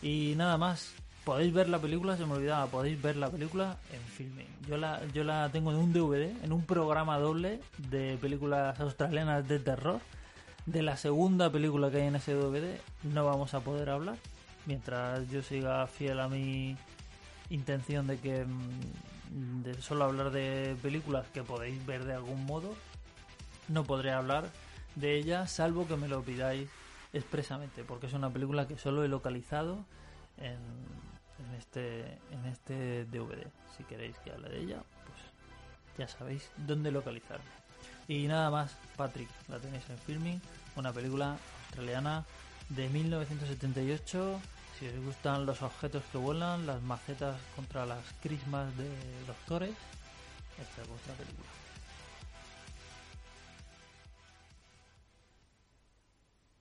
Y 0.02 0.34
nada 0.36 0.58
más, 0.58 0.94
podéis 1.24 1.54
ver 1.54 1.70
la 1.70 1.80
película, 1.80 2.18
se 2.18 2.26
me 2.26 2.34
olvidaba, 2.34 2.68
podéis 2.68 3.02
ver 3.02 3.16
la 3.18 3.30
película 3.30 3.78
en 3.94 4.02
filming. 4.02 4.48
Yo 4.68 4.78
la, 4.78 5.06
yo 5.14 5.24
la 5.24 5.50
tengo 5.52 5.72
en 5.72 5.78
un 5.78 5.94
DVD, 5.94 6.44
en 6.44 6.52
un 6.52 6.66
programa 6.66 7.20
doble 7.20 7.60
de 7.78 8.18
películas 8.18 8.80
australianas 8.80 9.48
de 9.48 9.60
terror. 9.60 10.00
De 10.66 10.84
la 10.84 10.96
segunda 10.96 11.52
película 11.52 11.90
que 11.90 11.98
hay 11.98 12.08
en 12.08 12.16
ese 12.16 12.34
DVD 12.34 12.80
no 13.04 13.26
vamos 13.26 13.54
a 13.54 13.62
poder 13.62 13.90
hablar. 13.90 14.18
Mientras 14.66 15.28
yo 15.30 15.42
siga 15.42 15.88
fiel 15.88 16.20
a 16.20 16.28
mi 16.28 16.78
intención 17.50 18.08
de 18.08 18.18
que 18.20 18.46
mm, 18.46 19.21
de 19.32 19.82
solo 19.82 20.06
hablar 20.06 20.32
de 20.32 20.76
películas 20.82 21.26
que 21.34 21.44
podéis 21.44 21.86
ver 21.86 22.04
de 22.04 22.14
algún 22.14 22.46
modo, 22.46 22.76
no 23.68 23.84
podré 23.86 24.12
hablar 24.12 24.50
de 24.96 25.18
ella 25.18 25.48
salvo 25.48 25.88
que 25.88 25.96
me 25.96 26.08
lo 26.08 26.22
pidáis 26.22 26.70
expresamente, 27.14 27.84
porque 27.84 28.08
es 28.08 28.14
una 28.14 28.30
película 28.30 28.68
que 28.68 28.78
solo 28.78 29.04
he 29.04 29.08
localizado 29.08 29.86
en, 30.38 30.60
en 31.40 31.56
este 31.58 32.18
en 32.32 32.46
este 32.46 33.06
DVD. 33.06 33.48
Si 33.78 33.84
queréis 33.86 34.18
que 34.20 34.32
hable 34.32 34.50
de 34.50 34.60
ella, 34.60 34.84
pues 35.06 35.20
ya 35.98 36.08
sabéis 36.08 36.50
dónde 36.58 36.92
localizarme. 36.92 37.46
Y 38.08 38.28
nada 38.28 38.50
más, 38.50 38.76
Patrick, 38.98 39.30
la 39.48 39.60
tenéis 39.60 39.90
en 39.90 39.98
filming, 40.00 40.42
una 40.76 40.92
película 40.92 41.38
australiana 41.68 42.26
de 42.70 42.90
1978 42.90 44.42
si 44.82 44.88
os 44.88 45.06
gustan 45.06 45.46
los 45.46 45.62
objetos 45.62 46.02
que 46.12 46.18
vuelan, 46.18 46.66
las 46.66 46.82
macetas 46.82 47.40
contra 47.56 47.86
las 47.86 48.04
crismas 48.20 48.76
de 48.78 48.90
doctores, 49.28 49.76
esta 50.60 50.82
es 50.82 50.90
vuestra 50.90 51.14
película. 51.14 51.48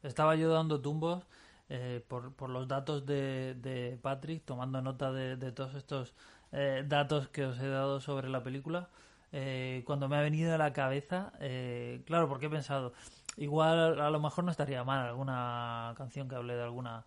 Estaba 0.03 0.37
yo 0.37 0.53
dando 0.53 0.83
tumbos 0.83 1.25
eh, 1.71 2.05
por, 2.07 2.51
los 2.51 2.69
datos 2.69 3.07
de, 3.07 3.55
de, 3.55 3.99
Patrick, 4.03 4.45
tomando 4.45 4.83
nota 4.83 5.13
de, 5.13 5.53
todos 5.53 5.75
estos 5.75 6.13
eh, 6.53 6.85
datos 6.87 7.29
que 7.29 7.47
os 7.47 7.59
he 7.59 7.69
dado 7.69 8.01
sobre 8.01 8.29
la 8.29 8.43
película. 8.43 8.91
Eh, 9.33 9.83
cuando 9.87 10.11
me 10.11 10.19
ha 10.19 10.21
venido 10.21 10.55
a 10.55 10.59
la 10.59 10.75
cabeza, 10.75 11.33
claro, 12.05 12.29
porque 12.29 12.47
he 12.47 12.51
pensado, 12.51 12.93
igual 13.39 13.99
a 13.99 14.11
lo 14.11 14.21
mejor 14.21 14.45
no 14.45 14.51
estaría 14.51 14.85
mal 14.85 15.07
alguna 15.09 15.95
canción 15.97 16.29
que 16.29 16.35
hable 16.35 16.55
de 16.55 16.65
alguna 16.65 17.07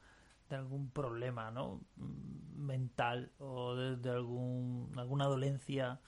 algún 0.55 0.89
problema 0.89 1.51
¿no? 1.51 1.81
mental 2.55 3.31
o 3.39 3.75
de, 3.75 4.09
algún, 4.09 4.91
alguna 4.97 5.25
dolencia, 5.25 5.99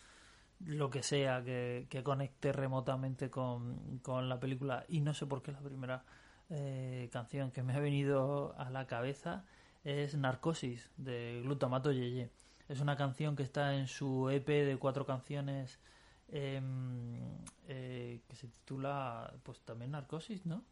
lo 0.60 0.90
que 0.90 1.04
sea, 1.04 1.44
que, 1.44 2.02
conecte 2.04 2.52
remotamente 2.52 3.30
con, 3.30 4.02
la 4.06 4.40
película. 4.40 4.86
Y 4.88 5.02
no 5.02 5.14
sé 5.14 5.26
por 5.26 5.42
qué 5.42 5.52
la 5.52 5.60
primera 5.60 6.04
eh, 6.50 7.10
canción 7.12 7.52
que 7.52 7.64
me 7.64 7.74
ha 7.74 7.80
venido 7.80 8.56
a 8.58 8.70
la 8.70 8.88
cabeza 8.88 9.46
es 9.84 10.16
Narcosis 10.16 10.90
de 10.98 11.42
Glutamato 11.44 11.92
Yeye. 11.92 12.30
Es 12.68 12.80
una 12.80 12.96
canción 12.96 13.36
que 13.36 13.44
está 13.44 13.76
en 13.76 13.88
su 13.88 14.30
EP 14.30 14.48
de 14.48 14.78
cuatro 14.78 15.06
canciones 15.06 15.80
em, 16.30 17.20
eh, 17.68 18.22
que 18.28 18.36
se 18.36 18.48
titula 18.48 19.32
pues 19.44 19.62
también 19.62 19.92
Narcosis, 19.92 20.46
¿no? 20.46 20.64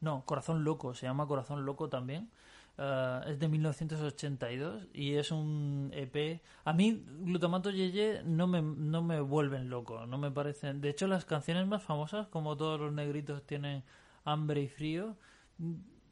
No, 0.00 0.24
Corazón 0.24 0.64
Loco, 0.64 0.94
se 0.94 1.06
llama 1.06 1.26
Corazón 1.26 1.64
Loco 1.66 1.88
también. 1.88 2.30
Eh, 2.78 3.20
es 3.26 3.38
de 3.38 3.48
1982 3.48 4.88
y 4.94 5.14
es 5.16 5.30
un 5.30 5.90
EP. 5.92 6.40
A 6.64 6.72
mí, 6.72 7.04
Glutamato 7.20 7.70
Yeye 7.70 8.22
no 8.24 8.46
me, 8.46 8.62
no 8.62 9.02
me 9.02 9.20
vuelven 9.20 9.68
loco, 9.68 10.06
no 10.06 10.16
me 10.18 10.30
parecen. 10.30 10.80
De 10.80 10.88
hecho, 10.88 11.06
las 11.06 11.24
canciones 11.26 11.66
más 11.66 11.82
famosas, 11.82 12.28
como 12.28 12.56
todos 12.56 12.80
los 12.80 12.92
negritos 12.92 13.46
tienen 13.46 13.84
hambre 14.24 14.62
y 14.62 14.68
frío, 14.68 15.16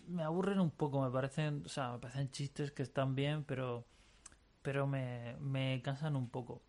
me 0.08 0.22
aburren 0.22 0.60
un 0.60 0.70
poco, 0.70 1.02
me 1.02 1.10
parecen, 1.10 1.62
o 1.64 1.68
sea, 1.68 1.92
me 1.92 1.98
parecen 1.98 2.30
chistes 2.30 2.72
que 2.72 2.82
están 2.82 3.14
bien, 3.14 3.44
pero, 3.44 3.86
pero 4.62 4.86
me, 4.86 5.36
me 5.40 5.80
cansan 5.82 6.16
un 6.16 6.28
poco. 6.28 6.62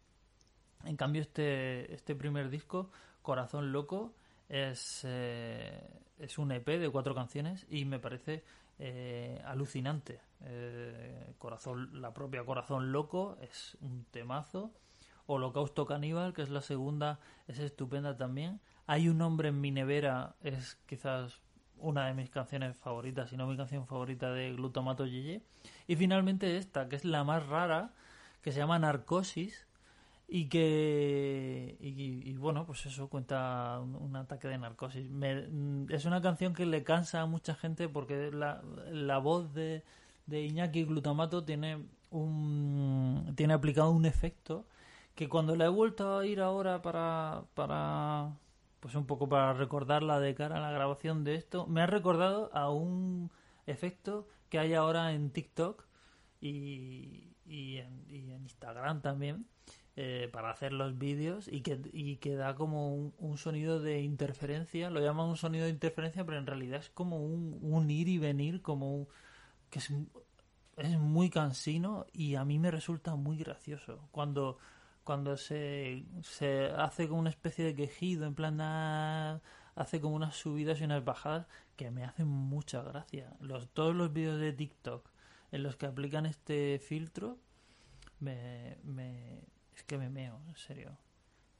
En 0.86 0.96
cambio, 0.96 1.22
este, 1.22 1.94
este 1.94 2.16
primer 2.16 2.50
disco, 2.50 2.90
Corazón 3.22 3.74
Loco, 3.74 4.14
es, 4.50 5.02
eh, 5.04 5.88
es 6.18 6.38
un 6.38 6.52
EP 6.52 6.68
de 6.68 6.90
cuatro 6.90 7.16
canciones 7.16 7.66
y 7.70 7.86
me 7.86 8.00
parece 8.00 8.44
eh, 8.80 9.42
alucinante. 9.46 10.20
Eh, 10.42 11.34
Corazón, 11.38 12.02
la 12.02 12.14
propia 12.14 12.44
Corazón 12.44 12.92
Loco 12.92 13.38
es 13.42 13.78
un 13.82 14.06
temazo. 14.12 14.74
Holocausto 15.28 15.86
Caníbal, 15.86 16.34
que 16.34 16.42
es 16.42 16.50
la 16.50 16.62
segunda, 16.62 17.20
es 17.48 17.60
estupenda 17.60 18.18
también. 18.18 18.60
Hay 18.88 19.10
un 19.10 19.22
hombre 19.22 19.50
en 19.50 19.62
mi 19.62 19.70
nevera, 19.70 20.36
es 20.42 20.76
quizás 20.88 21.42
una 21.78 22.08
de 22.08 22.16
mis 22.16 22.32
canciones 22.32 22.76
favoritas, 22.78 23.30
si 23.30 23.38
no 23.38 23.46
mi 23.46 23.56
canción 23.56 23.86
favorita 23.86 24.32
de 24.32 24.54
Glutamato 24.54 25.06
Yeye. 25.06 25.44
Y 25.86 25.96
finalmente 25.96 26.58
esta, 26.58 26.90
que 26.90 26.96
es 26.96 27.06
la 27.06 27.24
más 27.24 27.46
rara, 27.46 27.94
que 28.42 28.52
se 28.52 28.58
llama 28.58 28.80
Narcosis, 28.80 29.68
y 30.32 30.48
que 30.48 31.76
y, 31.80 32.38
bueno 32.38 32.66
pues 32.66 32.86
eso 32.86 33.10
cuenta 33.10 33.80
un, 33.80 34.16
ataque 34.16 34.48
de 34.48 34.58
narcosis. 34.60 35.10
Es 35.90 36.06
una 36.06 36.22
canción 36.22 36.54
que 36.54 36.66
le 36.66 36.84
cansa 36.84 37.22
a 37.22 37.26
mucha 37.26 37.56
gente 37.56 37.90
porque 37.90 38.32
la, 38.32 38.62
la 38.92 39.18
voz 39.18 39.54
de, 39.54 39.84
de 40.28 40.44
Iñaki 40.44 40.84
Glutamato 40.84 41.44
tiene 41.44 41.84
un 42.12 43.34
tiene 43.36 43.54
aplicado 43.54 43.92
un 43.92 44.06
efecto 44.06 44.68
que 45.16 45.28
cuando 45.28 45.56
la 45.56 45.66
he 45.66 45.70
vuelto 45.70 46.20
a 46.20 46.26
ir 46.26 46.42
ahora 46.42 46.82
para 46.84 47.44
para 47.56 48.38
pues 48.80 48.96
un 48.96 49.06
poco 49.06 49.28
para 49.30 49.54
recordarla 49.54 50.20
de 50.20 50.36
cara 50.36 50.58
a 50.58 50.62
la 50.62 50.72
grabación 50.72 51.24
de 51.24 51.36
esto 51.36 51.66
me 51.66 51.82
ha 51.82 51.88
recordado 51.88 52.52
a 52.54 52.72
un 52.72 53.32
efecto 53.66 54.28
que 54.50 54.60
hay 54.60 54.74
ahora 54.76 55.14
en 55.14 55.32
TikTok 55.32 55.86
y, 56.42 57.34
y, 57.46 57.80
y 58.08 58.32
en 58.32 58.44
Instagram 58.44 59.02
también 59.02 59.46
eh, 60.02 60.30
para 60.32 60.50
hacer 60.50 60.72
los 60.72 60.98
vídeos 60.98 61.50
y 61.50 61.60
que, 61.60 61.82
y 61.92 62.16
que 62.18 62.36
da 62.36 62.56
como 62.56 62.96
un, 62.96 63.38
sonido 63.38 63.82
de 63.82 64.00
interferencia, 64.02 64.90
lo 64.90 65.02
llaman 65.02 65.28
un 65.28 65.36
sonido 65.36 65.66
de 65.66 65.72
interferencia, 65.72 66.26
pero 66.26 66.38
en 66.38 66.48
realidad 66.48 66.80
es 66.80 66.90
como 66.90 67.18
un, 67.22 67.90
ir 67.92 68.08
y 68.08 68.18
venir, 68.18 68.62
como 68.62 69.10
que 69.70 69.80
es, 69.80 69.92
es, 70.78 70.98
muy 70.98 71.30
cansino 71.30 72.06
y 72.14 72.36
a 72.36 72.46
mí 72.46 72.60
me 72.60 72.72
resulta 72.72 73.16
muy 73.16 73.38
gracioso 73.38 74.08
cuando 74.12 74.58
cuando 75.04 75.36
se, 75.36 76.06
se 76.22 76.68
hace 76.68 77.10
como 77.10 77.20
una 77.20 77.32
especie 77.32 77.66
de 77.66 77.76
quejido, 77.76 78.26
en 78.26 78.36
plan 78.36 78.62
ah, 78.62 79.42
hace 79.76 80.00
como 80.00 80.16
unas 80.16 80.38
subidas 80.38 80.80
y 80.80 80.86
unas 80.86 81.04
bajadas 81.04 81.46
que 81.76 81.92
me 81.92 82.06
hacen 82.06 82.28
mucha 82.28 82.84
gracia. 82.84 83.34
Los, 83.42 83.68
todos 83.72 83.94
los 83.94 84.14
vídeos 84.14 84.40
de 84.40 84.54
TikTok 84.54 85.10
en 85.52 85.64
los 85.64 85.76
que 85.76 85.88
aplican 85.88 86.26
este 86.26 86.80
filtro 86.80 87.38
me, 88.20 88.78
es 89.80 89.84
que 89.84 89.98
me 89.98 90.10
meo, 90.10 90.42
en 90.48 90.56
serio. 90.58 90.98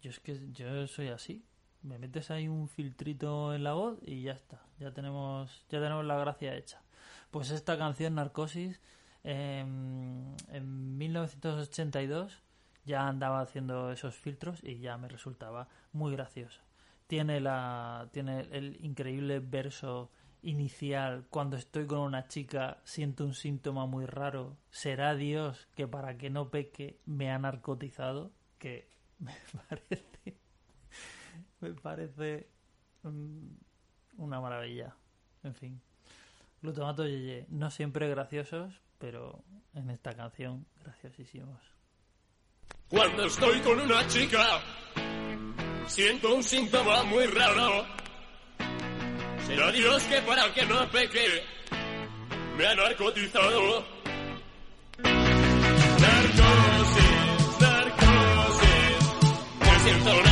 Yo 0.02 0.12
es 0.12 0.20
que 0.20 0.52
yo 0.52 0.88
soy 0.88 1.08
así. 1.08 1.46
Me 1.82 1.98
metes 1.98 2.32
ahí 2.32 2.50
un 2.50 2.68
filtrito 2.68 3.54
en 3.54 3.64
la 3.64 3.74
voz 3.74 3.98
y 4.06 4.24
ya 4.24 4.34
está. 4.34 4.62
Ya 4.78 4.92
tenemos, 4.92 5.66
ya 5.70 5.80
tenemos 5.80 6.04
la 6.04 6.18
gracia 6.18 6.54
hecha. 6.54 6.82
Pues 7.32 7.50
esta 7.52 7.78
canción, 7.78 8.16
Narcosis, 8.16 8.82
en 9.24 10.36
1982 10.98 12.44
ya 12.84 13.08
andaba 13.08 13.40
haciendo 13.40 13.92
esos 13.92 14.16
filtros 14.16 14.62
y 14.64 14.80
ya 14.80 14.98
me 14.98 15.08
resultaba 15.08 15.70
muy 15.94 16.12
gracioso. 16.12 16.62
Tiene 17.08 17.40
la, 17.40 18.10
tiene 18.12 18.42
el 18.52 18.84
increíble 18.84 19.40
verso 19.40 20.12
inicial, 20.42 21.26
cuando 21.30 21.58
estoy 21.58 21.86
con 21.86 22.00
una 22.00 22.28
chica, 22.28 22.80
siento 22.84 23.26
un 23.26 23.34
síntoma 23.34 23.86
muy 23.86 24.06
raro. 24.06 24.58
¿Será 24.70 25.16
Dios 25.16 25.68
que 25.76 25.88
para 25.88 26.18
que 26.18 26.30
no 26.30 26.50
peque 26.50 27.00
me 27.06 27.32
ha 27.32 27.40
narcotizado? 27.40 28.32
Que 28.58 28.88
me 29.20 29.34
parece. 29.68 30.38
Me 31.60 31.74
parece. 31.74 32.48
una 33.04 34.40
maravilla. 34.40 34.96
En 35.44 35.56
fin. 35.56 35.82
Glutamato 36.62 37.06
Yeye. 37.06 37.46
No 37.50 37.70
siempre 37.72 38.10
graciosos, 38.10 38.82
pero 38.98 39.44
en 39.74 39.90
esta 39.90 40.14
canción, 40.16 40.66
graciosísimos. 40.84 41.62
Cuando 42.90 43.26
estoy 43.26 43.60
con 43.62 43.80
una 43.80 44.08
chica, 44.08 44.62
siento 45.86 46.36
un 46.36 46.44
síntoma 46.44 47.04
muy 47.04 47.26
raro 47.28 47.99
pero 49.50 49.72
Dios 49.72 50.04
que 50.04 50.22
para 50.22 50.54
que 50.54 50.64
no 50.68 50.88
peque 50.92 51.44
me 52.56 52.68
ha 52.68 52.76
narcotizado. 52.76 53.84
Narcosis, 56.00 57.60
narcosis, 57.60 58.98
me 59.60 59.80
siento 59.80 60.29